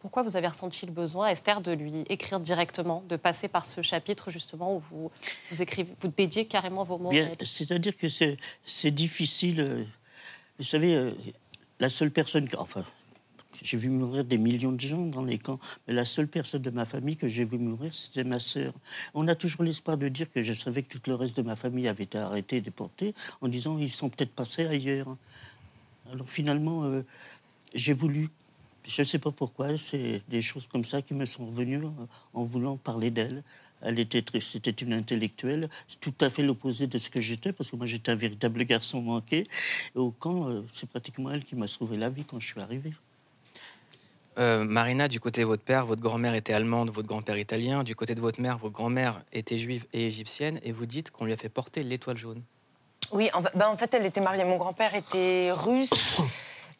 [0.00, 3.82] Pourquoi vous avez ressenti le besoin, Esther, de lui écrire directement, de passer par ce
[3.82, 5.10] chapitre justement où vous,
[5.50, 7.10] vous écrivez, vous dédiez carrément vos mots
[7.42, 9.60] c'est-à-dire que c'est, difficile.
[9.60, 9.84] euh,
[10.58, 11.12] Vous savez,
[11.80, 12.46] la seule personne.
[12.56, 12.84] Enfin,
[13.62, 16.70] j'ai vu mourir des millions de gens dans les camps, mais la seule personne de
[16.70, 18.72] ma famille que j'ai vu mourir, c'était ma sœur.
[19.14, 21.56] On a toujours l'espoir de dire que je savais que tout le reste de ma
[21.56, 25.16] famille avait été arrêté, déporté, en disant ils sont peut-être passés ailleurs.
[26.12, 27.02] Alors finalement, euh,
[27.74, 28.28] j'ai voulu.
[28.86, 31.90] Je ne sais pas pourquoi, c'est des choses comme ça qui me sont revenues euh,
[32.34, 33.42] en voulant parler d'elle.
[33.82, 35.68] Elle était c'était une intellectuelle,
[36.00, 39.02] tout à fait l'opposé de ce que j'étais, parce que moi j'étais un véritable garçon
[39.02, 39.44] manqué.
[39.94, 42.60] Et au camp, euh, c'est pratiquement elle qui m'a sauvé la vie quand je suis
[42.60, 42.92] arrivé.
[44.38, 47.82] Euh, Marina, du côté de votre père, votre grand-mère était allemande, votre grand-père italien.
[47.84, 50.60] Du côté de votre mère, votre grand-mère était juive et égyptienne.
[50.62, 52.42] Et vous dites qu'on lui a fait porter l'étoile jaune.
[53.12, 54.44] Oui, en, fa- ben, en fait, elle était mariée.
[54.44, 56.20] Mon grand-père était russe.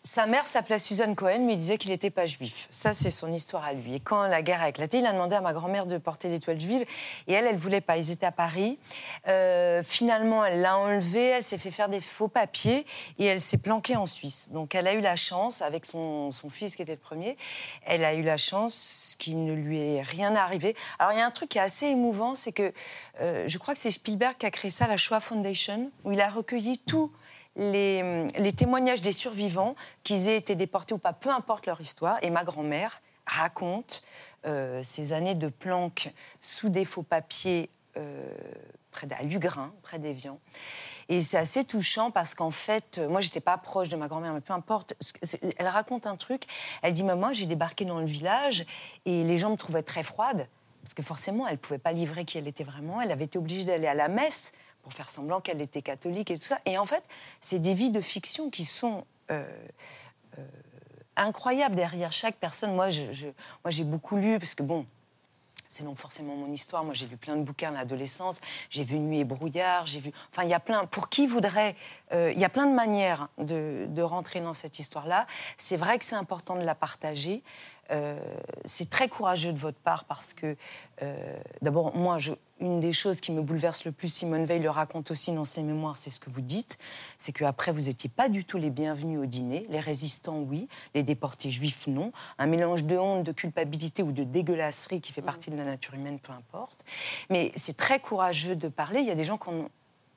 [0.07, 2.69] Sa mère s'appelait Suzanne Cohen, mais il disait qu'il n'était pas juif.
[2.71, 3.97] Ça, c'est son histoire à lui.
[3.97, 6.61] Et quand la guerre a éclaté, il a demandé à ma grand-mère de porter l'étoile
[6.61, 6.87] juive.
[7.27, 7.97] Et elle, elle voulait pas.
[7.97, 8.79] Ils étaient à Paris.
[9.27, 11.25] Euh, finalement, elle l'a enlevé.
[11.25, 12.87] Elle s'est fait faire des faux papiers
[13.19, 14.51] et elle s'est planquée en Suisse.
[14.53, 17.37] Donc, elle a eu la chance, avec son, fils qui était le premier,
[17.85, 20.77] elle a eu la chance qu'il ne lui ait rien arrivé.
[21.01, 22.73] Alors, il y a un truc qui est assez émouvant, c'est que
[23.21, 26.21] euh, je crois que c'est Spielberg qui a créé ça, la Shoah Foundation, où il
[26.21, 27.11] a recueilli tout
[27.57, 32.19] les, les témoignages des survivants, qu'ils aient été déportés ou pas, peu importe leur histoire.
[32.23, 34.03] Et ma grand-mère raconte
[34.47, 38.31] euh, ces années de planque sous des faux papiers euh,
[38.92, 40.38] près à Lugrin, près d'Evian.
[41.09, 44.33] Et c'est assez touchant parce qu'en fait, euh, moi, j'étais pas proche de ma grand-mère,
[44.33, 44.95] mais peu importe.
[45.59, 46.45] Elle raconte un truc.
[46.83, 48.64] Elle dit Maman, j'ai débarqué dans le village
[49.05, 50.49] et les gens me trouvaient très froide.
[50.83, 53.01] Parce que forcément, elle pouvait pas livrer qui elle était vraiment.
[53.01, 54.53] Elle avait été obligée d'aller à la messe
[54.87, 56.61] pour faire semblant qu'elle était catholique et tout ça.
[56.64, 57.03] Et en fait,
[57.40, 59.44] c'est des vies de fiction qui sont euh,
[60.38, 60.46] euh,
[61.16, 62.72] incroyables derrière chaque personne.
[62.72, 62.90] Moi,
[63.64, 64.87] moi, j'ai beaucoup lu parce que bon.
[65.68, 66.85] C'est non forcément mon histoire.
[66.85, 68.40] Moi, j'ai lu plein de bouquins à l'adolescence.
[68.70, 69.87] J'ai vu Nuit et brouillard.
[69.87, 70.12] J'ai vu.
[70.31, 70.87] Enfin, il y a plein.
[70.87, 71.75] Pour qui voudrait.
[72.12, 75.27] euh, Il y a plein de manières de rentrer dans cette histoire-là.
[75.57, 77.42] C'est vrai que c'est important de la partager.
[77.90, 78.18] Euh,
[78.64, 80.57] c'est très courageux de votre part parce que,
[81.03, 84.70] euh, d'abord, moi, je, une des choses qui me bouleverse le plus, Simone Veil le
[84.70, 86.79] raconte aussi dans ses mémoires, c'est ce que vous dites,
[87.18, 89.66] c'est qu'après, vous n'étiez pas du tout les bienvenus au dîner.
[89.68, 90.68] Les résistants, oui.
[90.94, 92.12] Les déportés juifs, non.
[92.38, 95.94] Un mélange de honte, de culpabilité ou de dégueulasserie qui fait partie de la nature
[95.94, 96.85] humaine, peu importe.
[97.31, 99.01] Mais c'est très courageux de parler.
[99.01, 99.68] Il y a des gens qui en-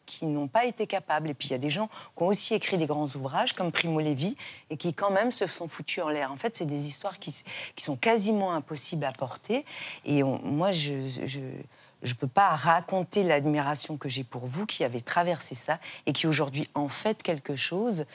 [0.10, 1.30] qui n'ont pas été capables.
[1.30, 3.72] Et puis il y a des gens qui ont aussi écrit des grands ouvrages, comme
[3.72, 4.36] Primo Levi,
[4.69, 6.32] et qui quand même se sont foutus en l'air.
[6.32, 7.43] En fait, c'est des histoires qui,
[7.78, 9.65] sont quasiment impossibles à porter.
[10.06, 15.54] Et moi, je ne peux pas raconter l'admiration que j'ai pour vous, qui avez traversé
[15.54, 18.06] ça, et qui aujourd'hui en faites quelque chose.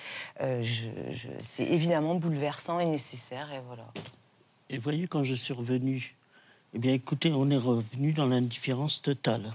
[0.41, 0.63] Euh,
[1.41, 3.53] c'est évidemment bouleversant et nécessaire.
[3.53, 3.87] Et voilà.
[4.69, 6.17] Et voyez, quand je suis revenu,
[6.75, 9.53] eh bien, écoutez, on est revenu dans l'indifférence totale.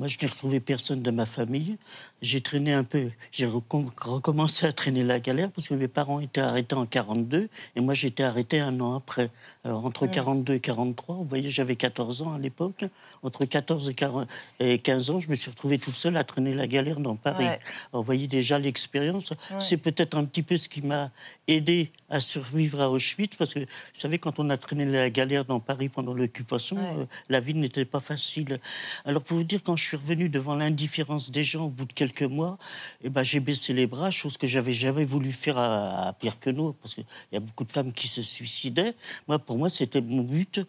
[0.00, 1.76] Moi, je n'ai retrouvé personne de ma famille.
[2.22, 6.20] J'ai traîné un peu, j'ai recom- recommencé à traîner la galère parce que mes parents
[6.20, 9.30] étaient arrêtés en 42 et moi, j'étais arrêté un an après.
[9.64, 10.10] Alors, entre Mm.
[10.10, 12.84] 42 et 43, vous voyez, j'avais 14 ans à l'époque.
[13.22, 14.28] Entre 14 et 40
[14.58, 17.44] et 15 ans, je me suis retrouvé toute seule à traîner la galère dans Paris.
[17.44, 17.58] Ouais.
[17.92, 19.30] Alors, vous voyez déjà l'expérience.
[19.30, 19.60] Ouais.
[19.60, 21.10] C'est peut-être un petit peu ce qui m'a
[21.48, 25.44] aidé à survivre à Auschwitz, parce que vous savez, quand on a traîné la galère
[25.46, 28.58] dans Paris pendant l'occupation, euh, la vie n'était pas facile.
[29.06, 31.92] Alors pour vous dire, quand je suis revenu devant l'indifférence des gens au bout de
[31.92, 32.58] quelques mois,
[33.02, 36.38] eh ben, j'ai baissé les bras, chose que j'avais jamais voulu faire à, à Pierre
[36.38, 38.94] Queneau, parce qu'il y a beaucoup de femmes qui se suicidaient.
[39.28, 40.60] Moi, pour moi, c'était mon but,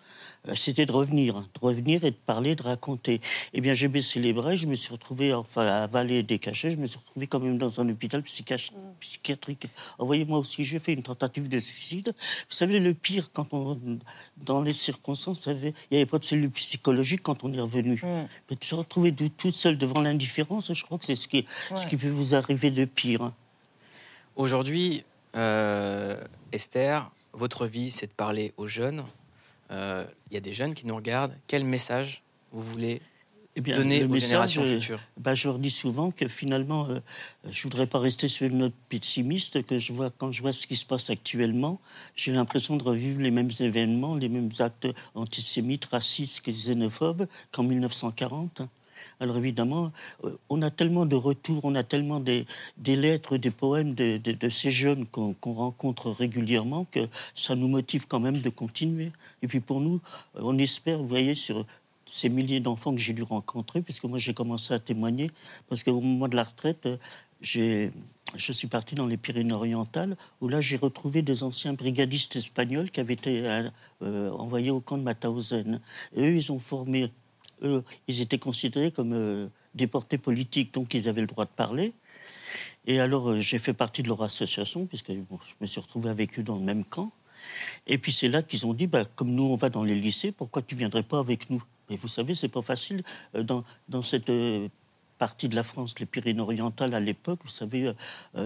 [0.56, 3.22] c'était de revenir, hein, de revenir et de parler, de raconter.
[3.54, 6.40] Eh bien, j'ai baissé les bras, et je me suis retrouvé, enfin, à avaler des
[6.40, 9.68] cachets, je me suis retrouvé quand même dans un hôpital psychiach- psychiatrique.
[9.98, 12.14] Alors, voyez, moi aussi, j'ai fait une tentative de suicide.
[12.18, 13.80] Vous savez, le pire, quand on,
[14.38, 18.02] dans les circonstances, il n'y avait pas de cellule psychologique quand on est revenu.
[18.50, 21.46] Mais de se retrouver de- toute seule devant l'indifférence, je crois que c'est ce qui,
[21.76, 23.22] ce qui peut vous arriver de pire.
[23.22, 23.34] hein.
[24.36, 25.04] Aujourd'hui,
[25.36, 26.16] euh,
[26.52, 29.04] Esther, votre vie, c'est de parler aux jeunes.
[29.72, 31.36] Euh, Il y a des jeunes qui nous regardent.
[31.48, 33.02] Quel message vous voulez
[33.56, 36.88] Eh bien, donner aux message, générations euh, futures bah, Je leur dis souvent que finalement,
[36.90, 37.00] euh,
[37.50, 40.68] je voudrais pas rester sur une note pessimiste, que je vois, quand je vois ce
[40.68, 41.80] qui se passe actuellement,
[42.16, 47.64] j'ai l'impression de revivre les mêmes événements, les mêmes actes antisémites, racistes et xénophobes qu'en
[47.64, 48.64] 1940.
[49.20, 49.92] Alors évidemment,
[50.24, 52.46] euh, on a tellement de retours, on a tellement des,
[52.84, 58.40] lettres, des poèmes de, ces jeunes qu'on rencontre régulièrement que ça nous motive quand même
[58.40, 59.10] de continuer.
[59.44, 60.02] Et puis pour nous,
[60.36, 61.66] euh, on espère, vous voyez, sur
[62.06, 65.28] ces milliers d'enfants que j'ai dû rencontrer, puisque moi j'ai commencé à témoigner,
[65.70, 66.98] parce qu'au moment de la retraite, euh,
[67.42, 67.92] j'ai-
[68.36, 73.02] je suis parti dans les Pyrénées-Orientales, où là j'ai retrouvé des anciens brigadistes espagnols qui
[73.02, 73.70] avaient été
[74.02, 75.82] envoyés au camp de Mauthausen.
[76.16, 77.12] Et eux, ils ont formé,
[77.64, 81.94] eux, ils étaient considérés comme euh, déportés politiques, donc ils avaient le droit de parler.
[82.88, 86.10] Et alors, euh, j'ai fait partie de leur association, puisque bon, je me suis retrouvé
[86.10, 87.12] avec eux dans le même camp.
[87.88, 90.32] Et puis c'est là qu'ils ont dit, bah, comme nous on va dans les lycées,
[90.32, 91.64] pourquoi tu viendrais pas avec nous?
[91.90, 93.04] Et vous savez, c'est pas facile
[93.36, 94.32] euh, dans, dans cette
[95.18, 97.40] partie de la France, les Pyrénées-Orientales à l'époque.
[97.44, 97.92] Vous savez,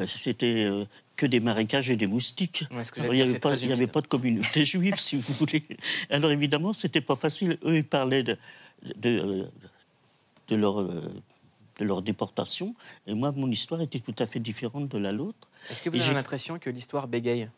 [0.07, 0.69] c'était
[1.15, 2.65] que des marécages et des moustiques.
[2.71, 5.15] Ouais, Alors, il n'y avait, pas- très il y avait pas de communauté juive, si
[5.15, 5.63] vous voulez.
[6.09, 7.57] Alors évidemment, c'était pas facile.
[7.63, 8.37] Eux, ils parlaient de,
[8.95, 9.45] de, euh,
[10.47, 10.81] de leur.
[10.81, 11.01] euh,
[11.77, 12.73] de leur déportation.
[13.05, 15.49] Et moi, mon histoire était tout à fait différente de la nôtre.
[15.69, 17.49] Est-ce que vous Et avez j'ai- l'impression que l'histoire bégaye?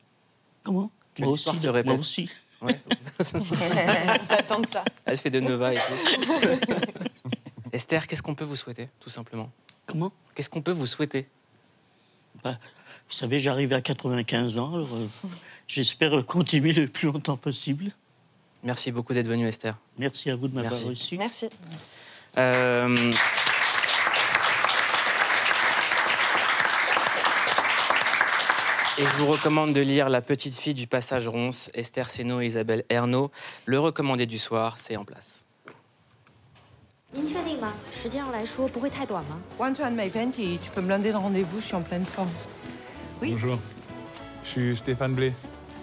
[0.64, 0.90] Comment?
[1.14, 2.28] Que Moi l'histoire aussi, se moi répète aussi.
[2.60, 2.80] Ouais.
[4.30, 4.84] Attends de ça.
[5.06, 6.58] Elle fait de Nova et tout.
[7.72, 9.52] Esther, qu'est-ce qu'on peut vous souhaiter, tout simplement?
[9.86, 10.12] Comment?
[10.34, 11.28] Qu'est-ce qu'on peut vous souhaiter?
[12.44, 12.58] Bah,
[13.08, 15.08] vous savez, j'arrive à 95 ans, alors euh,
[15.68, 17.92] j'espère continuer le plus longtemps possible.
[18.63, 19.77] Merci beaucoup d'être venu, Esther.
[19.99, 20.89] Merci à vous de m'avoir Merci.
[20.89, 21.19] reçu.
[21.19, 21.49] Merci.
[22.39, 23.13] Euh,
[28.99, 32.47] Et je vous recommande de lire La petite fille du passage ronce, Esther Seno et
[32.47, 33.31] Isabelle Ernaud.
[33.65, 35.47] Le recommandé du soir, c'est en place.
[37.15, 37.73] 您确定吗？
[37.93, 39.41] 时间上来说不会太短吗？
[39.59, 42.31] 完全没问题，tu peux me lundi le rendez-vous, je suis en pleine forme.
[43.21, 43.33] Oui.
[43.33, 43.59] Bonjour.
[44.45, 45.33] Je suis Stéphane Blé,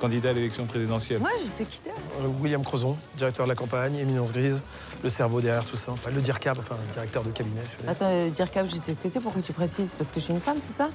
[0.05, 1.21] candidat à l'élection présidentielle.
[1.21, 1.89] Moi, je sais qui t'es.
[1.91, 4.61] Euh, William Crozon, directeur de la campagne, Éminence Grise,
[5.03, 5.93] le cerveau derrière tout ça.
[5.93, 7.63] Enfin, le DIRCAB, enfin, directeur de cabinet.
[7.67, 7.89] si.
[7.89, 9.95] Attends, euh, dire cap, je sais ce que c'est, pourquoi tu précises?
[9.97, 10.91] Parce que je suis une femme, c'est ça?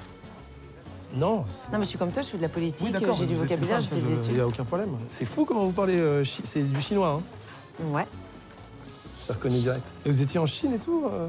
[1.15, 1.38] Non.
[1.38, 3.15] Non, mais je suis comme toi, je fais de la politique, Oui, d'accord.
[3.15, 4.39] j'ai du vocabulaire, femme, je fais des Il n'y études.
[4.41, 4.89] a aucun problème.
[5.08, 6.00] C'est fou comment vous parlez.
[6.00, 8.06] euh, chi- c'est du chinois, hein Ouais.
[9.26, 9.88] J'ai reconnu direct.
[10.06, 11.28] Et vous étiez en Chine et tout euh,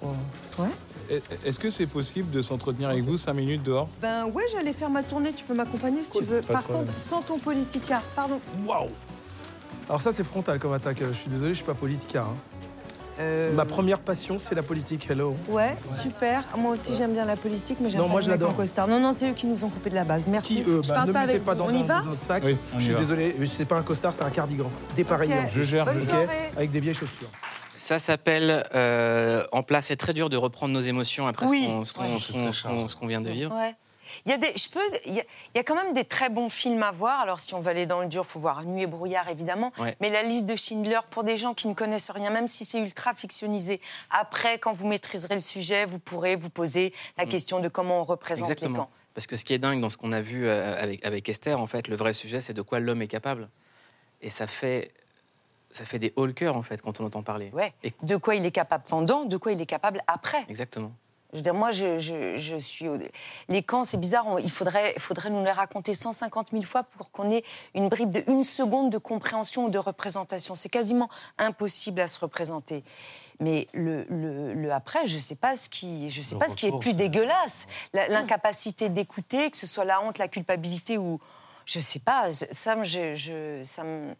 [0.00, 0.14] pour-
[0.58, 0.70] Ouais.
[1.10, 3.88] Est- Est-ce que c'est possible de s'entretenir avec vous cinq minutes dehors?
[4.02, 6.40] Ben ouais, j'allais faire ma tournée, tu peux m'accompagner si tu veux.
[6.40, 8.40] pas Par contre, sans ton politica, pardon.
[8.66, 8.88] Waouh
[9.88, 10.98] Alors ça, c'est frontal comme attaque.
[11.00, 12.26] Je suis désolé, je suis pas politicard.
[12.26, 12.34] hein.
[13.18, 15.08] Euh, Ma première passion, c'est la politique.
[15.08, 15.34] Hello.
[15.48, 16.44] Ouais, super.
[16.58, 18.54] Moi aussi, j'aime bien la politique, mais j'aime pas moi, les je l'adore.
[18.54, 18.88] costard.
[18.88, 20.24] Non, non, c'est eux qui nous ont coupé de la base.
[20.26, 20.56] Merci.
[20.56, 21.58] Qui, eux je bah, parle Ne pas mettez avec pas vous.
[21.60, 22.42] dans On y un, va dans un sac.
[22.44, 22.98] Oui, on je y suis va.
[22.98, 24.66] désolé, mais c'est pas un costard, c'est un cardigan.
[24.96, 25.36] Dépareillant.
[25.44, 25.50] Ok.
[25.54, 26.28] Je gère, Bonne je gère.
[26.56, 27.30] Avec des vieilles chaussures.
[27.76, 29.86] Ça s'appelle euh, En place.
[29.86, 31.68] C'est très dur de reprendre nos émotions après Oui.
[31.84, 33.54] ce qu'on- Ouais, vient de vivre.
[33.54, 33.74] Ouais.
[34.24, 36.04] Il y, a des, je peux, il, y a, il y a quand même des
[36.04, 37.20] très bons films à voir.
[37.20, 39.72] Alors, si on veut aller dans le dur, il faut voir Nuit et brouillard, évidemment.
[39.78, 39.96] Ouais.
[40.00, 42.78] Mais la liste de Schindler, pour des gens qui ne connaissent rien, même si c'est
[42.78, 47.68] ultra fictionnisé, après, quand vous maîtriserez le sujet, vous pourrez vous poser la question de
[47.68, 48.84] comment on représente les Exactement.
[48.84, 48.90] camps.
[49.14, 51.60] Parce que ce qui est dingue dans ce qu'on a vu euh, avec, avec Esther,
[51.60, 53.48] en fait, le vrai sujet, c'est de quoi l'homme est capable.
[54.22, 54.92] Et ça fait,
[55.70, 57.50] ça fait des hauts le cœur, en fait, quand on entend parler.
[57.52, 57.72] Ouais.
[58.02, 60.44] De quoi il est capable pendant, de quoi il est capable après.
[60.48, 60.92] Exactement.
[61.32, 62.86] Je veux dire, moi, je, je- je suis.
[63.48, 64.26] Les camps, c'est bizarre.
[64.26, 67.42] on- il faudrait, il faudrait nous les raconter 150 000 fois pour qu'on ait
[67.74, 70.54] une bribe de une seconde de compréhension ou de représentation.
[70.54, 72.84] C'est quasiment impossible à se représenter.
[73.40, 76.48] Mais le, le- le après, je ne sais pas ce qui, je sais Le pas
[76.48, 77.66] ce qui est plus dégueulasse.
[77.92, 81.18] La- L'incapacité d'écouter, que ce soit la honte, la culpabilité ou.
[81.66, 82.32] Je ne sais pas.
[82.32, 84.14] Ça, je- ça, me,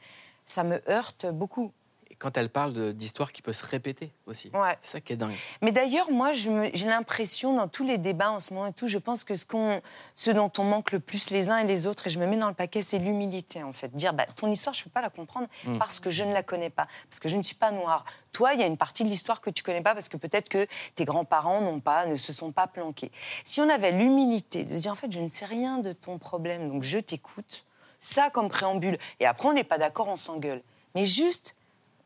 [0.46, 1.72] ça me heurte beaucoup.
[2.08, 4.48] Et quand elle parle d'histoires qui peuvent se répéter aussi.
[4.54, 4.78] Ouais.
[4.80, 5.34] C'est ça qui est dingue.
[5.60, 8.96] Mais d'ailleurs, moi, j'ai l'impression, dans tous les débats en ce moment et tout, je
[8.96, 9.82] pense que ce, qu'on,
[10.14, 12.36] ce dont on manque le plus les uns et les autres, et je me mets
[12.36, 13.92] dans le paquet, c'est l'humilité, en fait.
[13.94, 15.78] Dire, bah, ton histoire, je ne peux pas la comprendre Mm.
[15.78, 18.04] parce que je ne la connais pas, parce que je ne suis pas noire.
[18.32, 20.48] Toi, il y a une partie de l'histoire que tu connais pas parce que peut-être
[20.48, 23.10] que tes grands-parents n'ont pas, ne se sont pas planqués.
[23.44, 26.68] Si on avait l'humilité de dire, en fait, je ne sais rien de ton problème,
[26.70, 27.65] donc je t'écoute,
[28.06, 30.62] ça comme préambule, et après, on n'est pas d'accord, on s'engueule.
[30.94, 31.54] Mais juste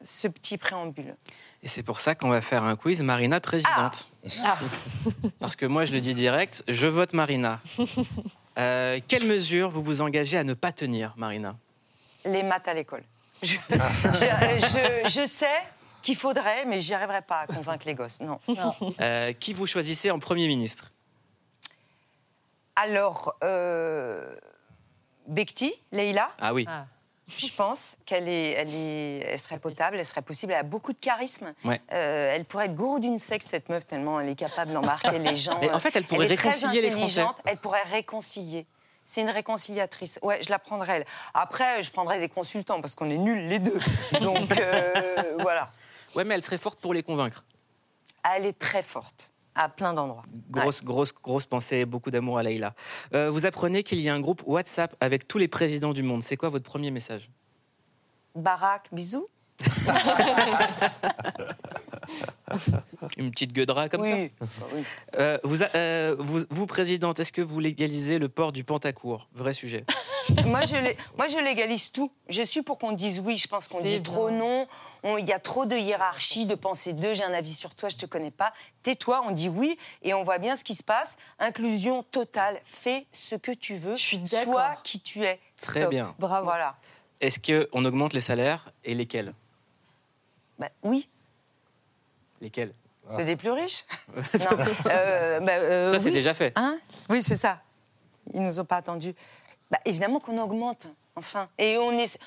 [0.03, 1.15] ce petit préambule.
[1.63, 4.11] Et c'est pour ça qu'on va faire un quiz Marina présidente.
[4.43, 4.59] Ah.
[5.39, 7.61] Parce que moi, je le dis direct, je vote Marina.
[8.59, 11.57] Euh, quelles mesures vous vous engagez à ne pas tenir, Marina?
[12.25, 13.03] Les maths à l'école.
[13.43, 15.47] Je, je- je- je sais
[16.03, 18.21] qu'il faudrait, mais j'y arriverai pas à convaincre les gosses.
[18.21, 18.41] Non.
[19.01, 20.91] Euh, Qui vous choisissez en Premier ministre?
[22.77, 24.35] Alors, euh,
[25.31, 26.67] Bekti, Leïla, Ah oui.
[27.29, 30.53] je pense qu'elle est, elle est, elle serait potable, elle serait possible.
[30.53, 31.55] Elle a beaucoup de charisme.
[31.65, 31.81] Ouais.
[31.93, 35.37] Euh, elle pourrait être gourou d'une secte, cette meuf, tellement elle est capable d'embarquer les
[35.37, 35.59] gens.
[35.61, 37.21] Mais en fait, elle pourrait est très réconcilier les Français.
[37.21, 38.67] intelligente, Elle pourrait réconcilier.
[39.05, 40.19] C'est une réconciliatrice.
[40.23, 41.07] Ouais, je la prendrais, elle.
[41.35, 43.79] Après, je prendrais des consultants, parce qu'on est nuls les deux.
[44.21, 45.71] Donc, euh, voilà.
[46.15, 47.45] Ouais, mais elle serait forte pour les convaincre.
[48.37, 49.30] Elle est très forte,
[49.61, 50.25] à plein d'endroits.
[50.51, 52.75] Grosse, grosse, grosse pensée, beaucoup d'amour à Leïla.
[53.15, 56.23] Euh, vous apprenez qu'il y a un groupe WhatsApp avec tous les présidents du monde.
[56.23, 57.31] C'est quoi votre premier message?
[58.35, 59.29] Barack, bisous.
[63.17, 64.31] Une petite gueudra comme Oui.
[64.41, 64.47] ça
[65.19, 69.29] Euh, vous, a- euh, vous, vous, présidente, est-ce que vous légalisez le port du pantacourt?
[69.35, 69.85] Vrai sujet.
[70.47, 70.75] moi, je
[71.17, 72.11] moi, je légalise tout.
[72.29, 73.37] Je suis pour qu'on dise oui.
[73.39, 74.03] Je pense qu'on dit bien.
[74.03, 74.67] trop non.
[75.03, 77.15] On- Il y a trop de hiérarchie, de pensée d'eux.
[77.15, 78.53] J'ai un avis sur toi, je te connais pas.
[78.83, 81.17] Tais-toi, on dit oui et on voit bien ce qui se passe.
[81.39, 82.61] Inclusion totale.
[82.65, 83.97] Fais ce que tu veux.
[83.97, 85.39] Sois qui tu es.
[85.57, 85.91] Très Stop.
[85.91, 86.15] bien.
[86.19, 86.45] Bravo.
[86.47, 86.77] Voilà.
[87.21, 87.39] Est-ce
[87.71, 89.35] qu'on augmente les salaires et lesquels?
[90.59, 91.09] Bah, oui.
[92.41, 92.73] Lesquels
[93.11, 93.85] Ceux des plus riches
[94.17, 94.57] Non.
[94.87, 96.15] Euh, bah, euh, Ça, c'est oui.
[96.15, 96.53] déjà fait.
[96.57, 97.61] Hein oui, c'est ça.
[98.33, 99.15] Ils nous ont pas attendus.
[99.71, 101.49] Bah, évidemment qu'on augmente, enfin.
[101.59, 102.19] Et on est,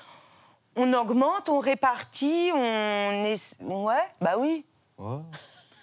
[0.76, 4.64] on augmente, on répartit, on est, ouais, bah oui.
[4.98, 5.18] Ouais.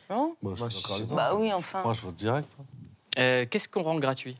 [0.09, 1.03] Non Bah, je suis.
[1.03, 1.81] Bah oui, enfin.
[1.83, 2.49] Moi, je vote direct.
[2.59, 2.63] hein.
[3.19, 4.37] Euh, Qu'est-ce qu'on rend gratuit?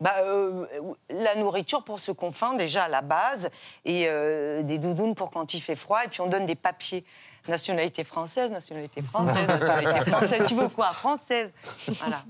[0.00, 0.66] Bah, euh,
[1.08, 3.48] la nourriture pour ceux qu'on faim déjà à la base
[3.84, 7.04] et euh, des doudounes pour quand il fait froid et puis on donne des papiers
[7.46, 10.42] Nationalité française, nationalité française, nationalité française.
[10.48, 11.50] Tu veux quoi Française?
[11.98, 12.24] Voilà.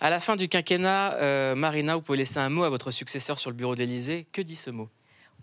[0.00, 3.38] À la fin du quinquennat, euh, Marina, vous pouvez laisser un mot à votre successeur
[3.38, 4.26] sur le bureau de l'Élysée.
[4.32, 4.88] Que dit ce mot?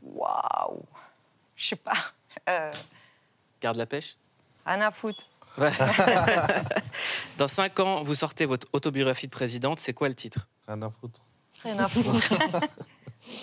[0.02, 0.84] Waouh
[1.56, 1.93] Je sais pas.
[2.49, 2.71] Euh,
[3.62, 4.17] Garde la pêche?
[4.65, 5.26] Rien à foutre.
[5.60, 5.71] Ouais.
[7.38, 9.80] Dans cinq ans, vous sortez votre autobiographie de présidente.
[9.80, 10.47] C'est quoi le titre?
[10.67, 11.21] Rien à foutre.
[11.63, 12.10] Rien à foutre.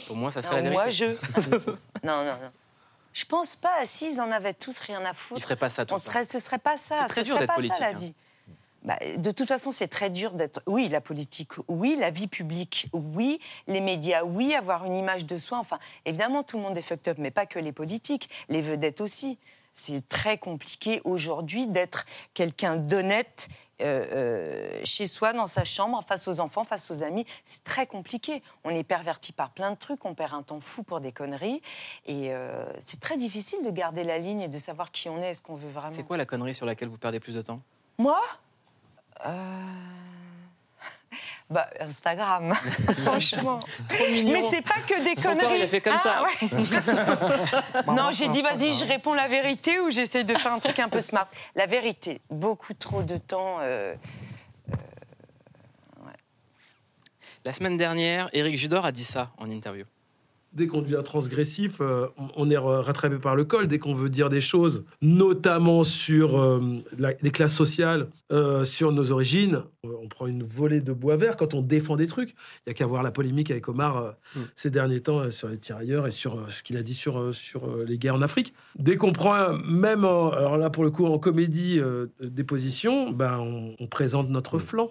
[0.08, 1.04] Pour moi, ça serait Non, la moi, je.
[2.04, 2.50] non, non, non.
[3.12, 3.84] Je pense pas.
[3.84, 5.40] S'ils en avaient tous rien à foutre.
[5.40, 7.06] Ils feraient pas ça tout on serait, ce serait pas ça.
[7.08, 7.98] Très ce dur serait pas politique, ça la hein.
[7.98, 8.14] vie.
[8.82, 10.62] Bah, de toute façon, c'est très dur d'être.
[10.66, 15.36] Oui, la politique, oui, la vie publique, oui, les médias, oui, avoir une image de
[15.36, 15.58] soi.
[15.58, 19.02] Enfin, évidemment, tout le monde est fucked up, mais pas que les politiques, les vedettes
[19.02, 19.38] aussi.
[19.72, 22.04] C'est très compliqué aujourd'hui d'être
[22.34, 23.48] quelqu'un d'honnête
[23.80, 27.24] euh, euh, chez soi, dans sa chambre, face aux enfants, face aux amis.
[27.44, 28.42] C'est très compliqué.
[28.64, 31.62] On est perverti par plein de trucs, on perd un temps fou pour des conneries.
[32.06, 35.30] Et euh, c'est très difficile de garder la ligne et de savoir qui on est,
[35.30, 35.94] est-ce qu'on veut vraiment.
[35.94, 37.60] C'est quoi la connerie sur laquelle vous perdez plus de temps?
[37.98, 38.20] Moi?
[39.26, 39.30] Euh,
[41.50, 42.54] Bah, Instagram,
[43.04, 43.58] franchement.
[43.90, 45.46] Mais c'est pas que des Son conneries.
[45.46, 46.22] corps, il a fait comme ça.
[46.22, 46.48] ouais.
[47.88, 50.88] non, j'ai dit, vas-y, je réponds la vérité ou j'essaye de faire un truc un
[50.88, 51.26] peu smart.
[51.56, 53.56] La vérité, beaucoup trop de temps.
[53.62, 53.94] euh,
[57.44, 59.86] La semaine dernière, Éric Judor a dit ça en interview.
[60.52, 63.68] Dès qu'on devient transgressif, euh, on- est rattrapé par le col.
[63.68, 66.60] Dès qu'on veut dire des choses, notamment sur euh,
[66.98, 71.36] la- les classes sociales, euh, sur nos origines, on prend une volée de bois vert
[71.36, 72.30] quand on défend des trucs.
[72.30, 72.34] Il
[72.68, 74.10] n'y a qu'à voir la polémique avec Omar euh,
[74.56, 77.96] ces derniers temps sur les tirailleurs et sur ce qu'il a dit sur, sur les
[77.98, 78.52] guerres en Afrique.
[78.76, 81.80] Dès qu'on prend, même, en- alors là pour le coup, en comédie,
[82.20, 84.90] des positions, ben, on, on présente notre flanc.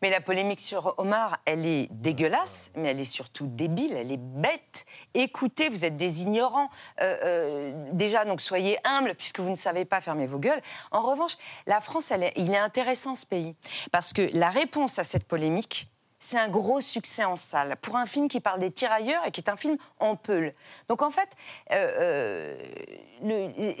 [0.00, 4.20] Mais la polémique sur Omar, elle est dégueulasse, mais elle est surtout débile, elle est
[4.20, 4.84] bête.
[5.14, 6.68] Écoutez, vous êtes des ignorants.
[7.00, 10.60] Euh, euh, déjà, donc soyez humbles, puisque vous ne savez pas, fermer vos gueules.
[10.90, 13.54] En revanche, la France, elle est- il est intéressant ce pays,
[13.90, 18.06] parce que la réponse à cette polémique, c'est un gros succès en salle pour un
[18.06, 20.54] film qui parle des tirailleurs et qui est un film en peul.
[20.88, 21.28] Donc en fait,
[21.72, 22.56] euh,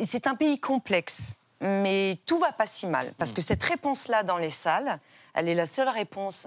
[0.02, 4.38] c'est un pays complexe, mais tout va pas si mal parce que cette réponse-là dans
[4.38, 4.98] les salles,
[5.34, 6.46] elle est la seule réponse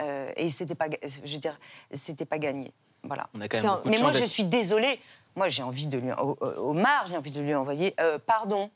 [0.00, 1.58] euh, et c'était pas, je veux dire,
[1.92, 2.72] c'était pas gagné.
[3.02, 3.28] Voilà.
[3.34, 5.00] On a quand même beaucoup de mais moi, je suis désolée.
[5.34, 8.70] Moi, j'ai envie de lui, au, au- j'ai envie de lui envoyer, euh, pardon,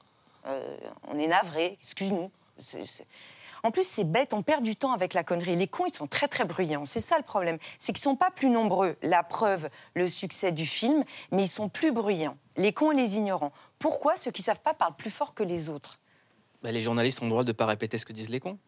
[0.47, 0.77] euh,
[1.09, 2.31] on est navré, excuse-nous.
[3.63, 5.57] En plus, c'est bête, on perd du temps avec la connerie.
[5.57, 6.85] Les cons, ils sont très très bruyants.
[6.85, 7.59] C'est ça le problème.
[7.79, 8.97] C'est qu'ils sont pas plus nombreux.
[9.03, 12.37] La preuve, le succès du film, mais ils sont plus bruyants.
[12.57, 13.53] Les cons et les ignorants.
[13.79, 15.99] Pourquoi ceux qui savent pas parlent plus fort que les autres?
[16.63, 18.59] Bah, les journalistes ont le droit de ne pas répéter ce que disent les cons.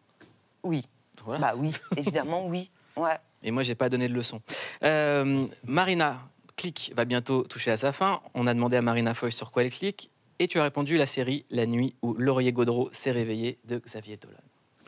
[0.63, 0.83] Oui.
[1.25, 1.39] Voilà.
[1.39, 2.69] Bah oui, évidemment, oui.
[2.95, 3.17] Ouais.
[3.43, 4.41] Et moi, j'ai pas donné de leçon.
[4.83, 6.19] Euh, Marina,
[6.55, 8.21] Click va bientôt toucher à sa fin.
[8.33, 10.09] On a demandé à Marina Foy sur quoi elle clique.
[10.39, 14.17] Et tu as répondu la série La nuit où Laurier Gaudreau s'est réveillé de Xavier
[14.17, 14.37] Dolan.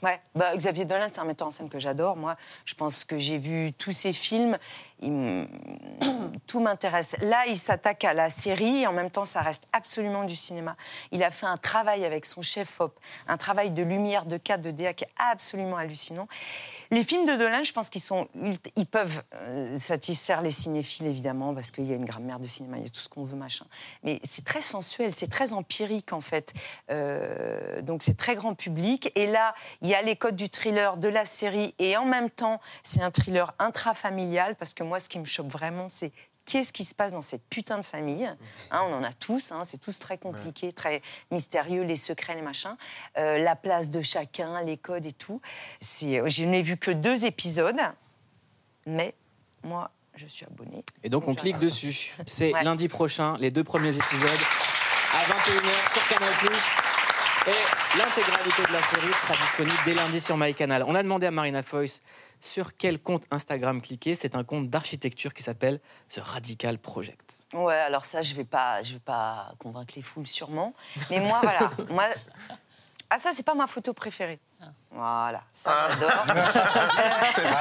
[0.03, 2.17] Ouais, bah, Xavier Dolan, c'est un metteur en scène que j'adore.
[2.17, 2.35] Moi,
[2.65, 4.57] je pense que j'ai vu tous ses films.
[6.47, 7.15] Tout m'intéresse.
[7.21, 10.75] Là, il s'attaque à la série et en même temps, ça reste absolument du cinéma.
[11.11, 14.71] Il a fait un travail avec son chef-op, un travail de lumière, de cadre, de
[14.71, 16.27] DA qui est absolument hallucinant.
[16.91, 18.27] Les films de Dolan, je pense qu'ils sont,
[18.75, 22.77] ils peuvent euh, satisfaire les cinéphiles évidemment parce qu'il y a une grammaire de cinéma,
[22.77, 23.65] il y a tout ce qu'on veut machin.
[24.03, 26.53] Mais c'est très sensuel, c'est très empirique en fait.
[26.89, 29.11] Euh, donc c'est très grand public.
[29.15, 32.29] Et là, il y a les codes du thriller, de la série, et en même
[32.29, 36.11] temps, c'est un thriller intrafamilial parce que moi, ce qui me choque vraiment, c'est
[36.43, 38.25] Qu'est-ce qui se passe dans cette putain de famille
[38.71, 42.41] Hein, On en a tous, hein, c'est tous très compliqué, très mystérieux, les secrets, les
[42.41, 42.75] machins.
[43.19, 45.39] Euh, la place de chacun, les codes et tout.
[45.79, 47.79] C'est- Je n'ai vu que deux épisodes,
[48.87, 49.13] mais
[49.63, 50.83] moi, je suis abonnée.
[51.03, 52.11] Et donc, on clique dessus.
[52.25, 54.29] C'est lundi prochain, les deux premiers épisodes
[55.13, 56.33] à 21h sur Canal+.
[57.47, 57.51] Et
[57.97, 60.83] l'intégralité de la série sera disponible dès lundi sur MyCanal.
[60.87, 62.01] On a demandé à Marina Foyce
[62.39, 64.15] sur quel compte Instagram cliquer.
[64.15, 67.47] C'est un compte d'architecture qui s'appelle The Radical Project.
[67.53, 70.73] Ouais, alors ça, je vais pas, je vais pas convaincre les foules sûrement.
[71.09, 72.05] Mais moi, voilà, moi,
[73.13, 74.39] ah ça, c'est pas ma photo préférée.
[74.91, 76.25] Voilà, ça j'adore.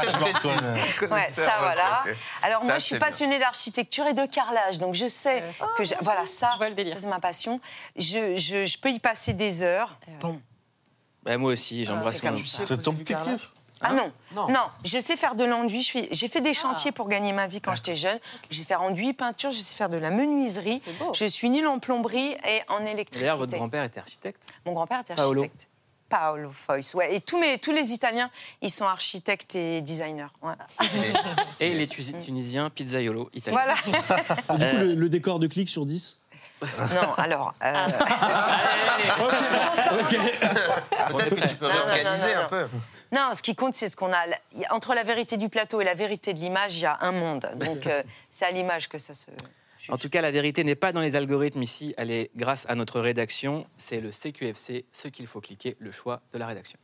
[0.02, 1.12] vachement précis.
[1.12, 2.04] Ouais, ça voilà.
[2.42, 5.44] Alors Ça, moi, je suis passionnée d'architecture et de carrelage, donc je sais
[5.76, 7.60] que je- voilà ça, ça c'est ma passion.
[7.96, 9.96] Je, je, je peux y passer des heures.
[10.20, 10.40] Bon.
[11.22, 12.66] Bah, moi aussi, j'embrasse c'est comme mon- ça.
[12.66, 13.50] C'est ton petit kiff
[13.82, 14.12] Ah non.
[14.34, 14.48] Non.
[14.48, 15.82] non, je sais faire de l'enduit.
[16.10, 18.18] J'ai fait des chantiers pour gagner ma vie quand j'étais jeune.
[18.50, 20.82] Je sais faire enduit, peinture, je sais faire de la menuiserie.
[21.14, 23.20] Je suis nulle en plomberie et en électricité.
[23.20, 24.42] D'ailleurs, votre grand-père était architecte?
[24.66, 25.42] Mon grand-père était Paolo.
[25.42, 25.66] architecte.
[26.10, 27.14] Paolo Foyce, ouais.
[27.14, 28.30] Et tous, mes, tous les Italiens,
[28.62, 30.26] ils sont architectes et designers.
[30.42, 30.54] ouais.
[31.60, 33.60] Et les Tusi- Tunisiens, pizzaiolo, italien.
[33.62, 33.74] Voilà.
[33.86, 36.18] Et du coup, le, le décor de clic sur 10
[36.94, 37.54] Non, alors.
[37.64, 37.86] euh,
[41.08, 42.66] Peut-être que tu peux réorganiser un peu.
[43.12, 44.18] Non, ce qui compte, c'est ce qu'on a.
[44.70, 47.50] Entre la vérité du plateau et la vérité de l'image, il y a un monde.
[47.56, 49.26] Donc, euh, c'est à l'image que ça se.
[49.88, 52.74] En tout cas, la vérité n'est pas dans les algorithmes ici, elle est grâce à
[52.74, 53.66] notre rédaction.
[53.78, 56.78] C'est le CQFC, ce qu'il faut cliquer, le choix de la rédaction.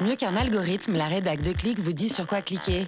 [0.00, 2.86] Mieux qu'un algorithme, la rédac de Click vous dit sur quoi cliquer.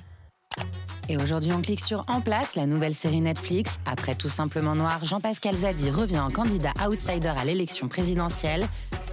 [1.08, 3.78] Et aujourd'hui, on clique sur En place, la nouvelle série Netflix.
[3.86, 8.66] Après Tout simplement noir, Jean-Pascal Zadi revient en candidat outsider à l'élection présidentielle.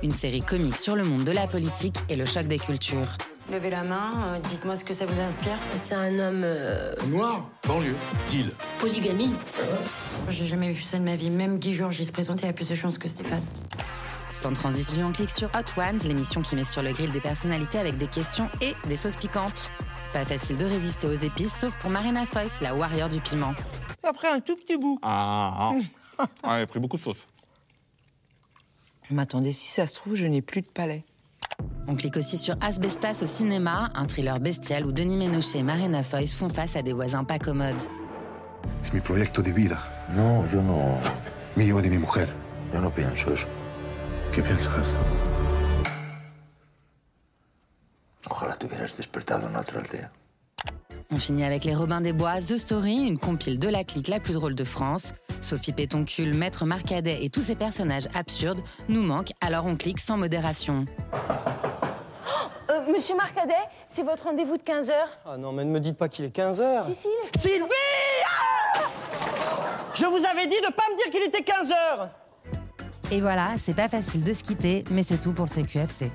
[0.04, 3.18] Une série comique sur le monde de la politique et le choc des cultures.
[3.52, 5.58] Levez la main, euh, dites-moi ce que ça vous inspire.
[5.74, 6.42] C'est un homme.
[6.44, 7.96] euh, Noir Banlieue.
[8.30, 8.52] Deal.
[8.80, 9.32] Polygamie
[10.30, 11.30] J'ai jamais vu ça de ma vie.
[11.30, 13.42] Même Guy Georges, il se présentait à plus de chances que Stéphane.
[14.32, 17.80] Sans transition, on clique sur Hot Ones, l'émission qui met sur le grill des personnalités
[17.80, 19.72] avec des questions et des sauces piquantes.
[20.14, 23.54] Pas facile de résister aux épices, sauf pour Marina Foïs, la warrior du piment.
[24.08, 25.00] Après un tout petit bout.
[25.02, 25.74] Ah, ah.
[26.20, 27.28] Ouais, elle a pris beaucoup de sauce.
[29.10, 31.04] Mais attendez, si ça se trouve, je n'ai plus de palais.
[31.88, 36.04] On clique aussi sur Asbestas au cinéma, un thriller bestial où Denis Ménochet et Marina
[36.04, 37.82] Foïs font face à des voisins pas commodes.
[38.84, 39.80] Es mi proyecto de vida.
[40.10, 41.00] No, yo no.
[41.56, 42.28] Mío de mi mujer.
[42.74, 43.48] Yo no pienso eso.
[44.38, 44.94] ¿Qué piensas?
[48.30, 50.12] Ojalá te hubieras despertado en otra aldea.
[51.10, 54.20] On finit avec Les Robins des Bois, The Story, une compile de la clique la
[54.20, 55.16] plus drôle de France.
[55.42, 60.18] Sophie Pétoncule, Maître Marcadet et tous ces personnages absurdes nous manquent, alors on clique sans
[60.18, 60.86] modération.
[62.70, 63.56] Euh, Monsieur Marcadet,
[63.88, 64.94] c'est votre rendez-vous de 15h
[65.26, 66.86] Ah non, mais ne me dites pas qu'il est 15h.
[66.94, 67.40] Si, si.
[67.40, 67.66] Sylvie
[68.76, 68.82] Ah
[69.96, 72.12] Je vous avais dit de pas me dire qu'il était 15h
[73.12, 76.12] Et voilà, c'est pas facile de se quitter, mais c'est tout pour le CQFC.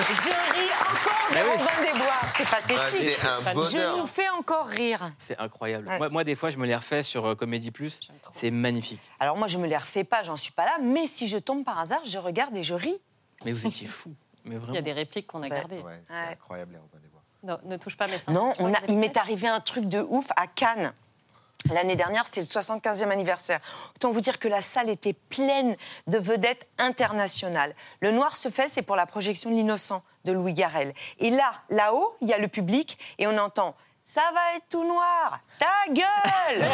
[0.00, 1.50] Je ris encore Bah de oui.
[1.52, 2.06] Robin des Bois.
[2.26, 2.76] C'est pathétique.
[3.04, 3.70] Ouais, c'est un bonheur.
[3.70, 5.12] je nous fais encore rire.
[5.18, 5.86] C'est incroyable.
[5.88, 8.00] Ouais, moi, c'est- moi, des fois, je me les refais sur euh, Comédie Plus.
[8.32, 9.00] C'est magnifique.
[9.20, 10.78] Alors moi, je me les refais pas, j'en suis pas là.
[10.82, 12.98] Mais si je tombe par hasard, je regarde et je ris.
[13.44, 14.12] Mais vous étiez fou.
[14.44, 14.80] Mais Il y a vraiment.
[14.82, 15.78] des répliques qu'on a gardées.
[15.80, 16.02] Ouais.
[16.32, 17.22] Incroyable, les Robins des Bois.
[17.44, 18.32] Non, ne touche pas mes seins.
[18.32, 20.92] Non, Tu vois on a, les il m'est arrivé un truc de ouf à Cannes.
[21.68, 23.60] L'année dernière, c'était le 75e anniversaire.
[23.96, 27.74] Autant vous dire que la salle était pleine de vedettes internationales.
[28.00, 30.94] Le Noir se fait, c'est pour la projection de L'Innocent de Louis Garrel.
[31.18, 34.84] Et là, là-haut, il y a le public et on entend Ça va être tout
[34.84, 36.68] noir, ta gueule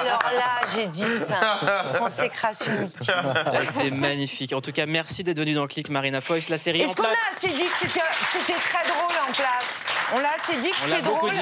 [0.00, 1.60] Alors là, j'ai dit Putain,
[1.98, 3.14] consécration ultime.
[3.52, 4.52] Ouais, c'est magnifique.
[4.54, 6.48] En tout cas, merci d'être venu dans le clic, Marina Foïs.
[6.48, 8.00] La série en Est-ce qu'on a assez dit que c'était
[8.32, 9.84] c'était très drôle en place?
[10.14, 11.38] On l'a assez dit que On l'a c'était beaucoup drôle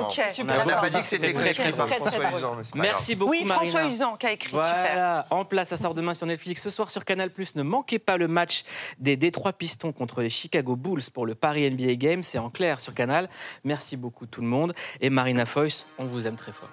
[0.00, 0.20] ok.
[0.40, 1.88] On n'a pas dit que c'était Très, par.
[1.88, 3.70] François Usan, Merci beaucoup, Oui, Marina.
[3.70, 4.60] François Usan qui a écrit, super.
[4.60, 6.62] Voilà, en place, ça sort demain sur Netflix.
[6.62, 8.62] Ce soir sur Canal+, ne manquez pas le match
[8.98, 12.22] des Détroits Pistons contre les Chicago Bulls pour le Paris NBA Game.
[12.22, 13.28] C'est en clair sur Canal.
[13.64, 14.72] Merci beaucoup tout le monde.
[15.00, 16.68] Et Marina Foïs, on vous aime très fort.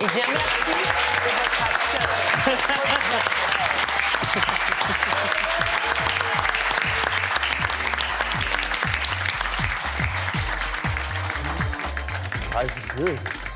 [0.00, 0.90] Eh bien, merci de votre
[12.60, 13.49] Life is good.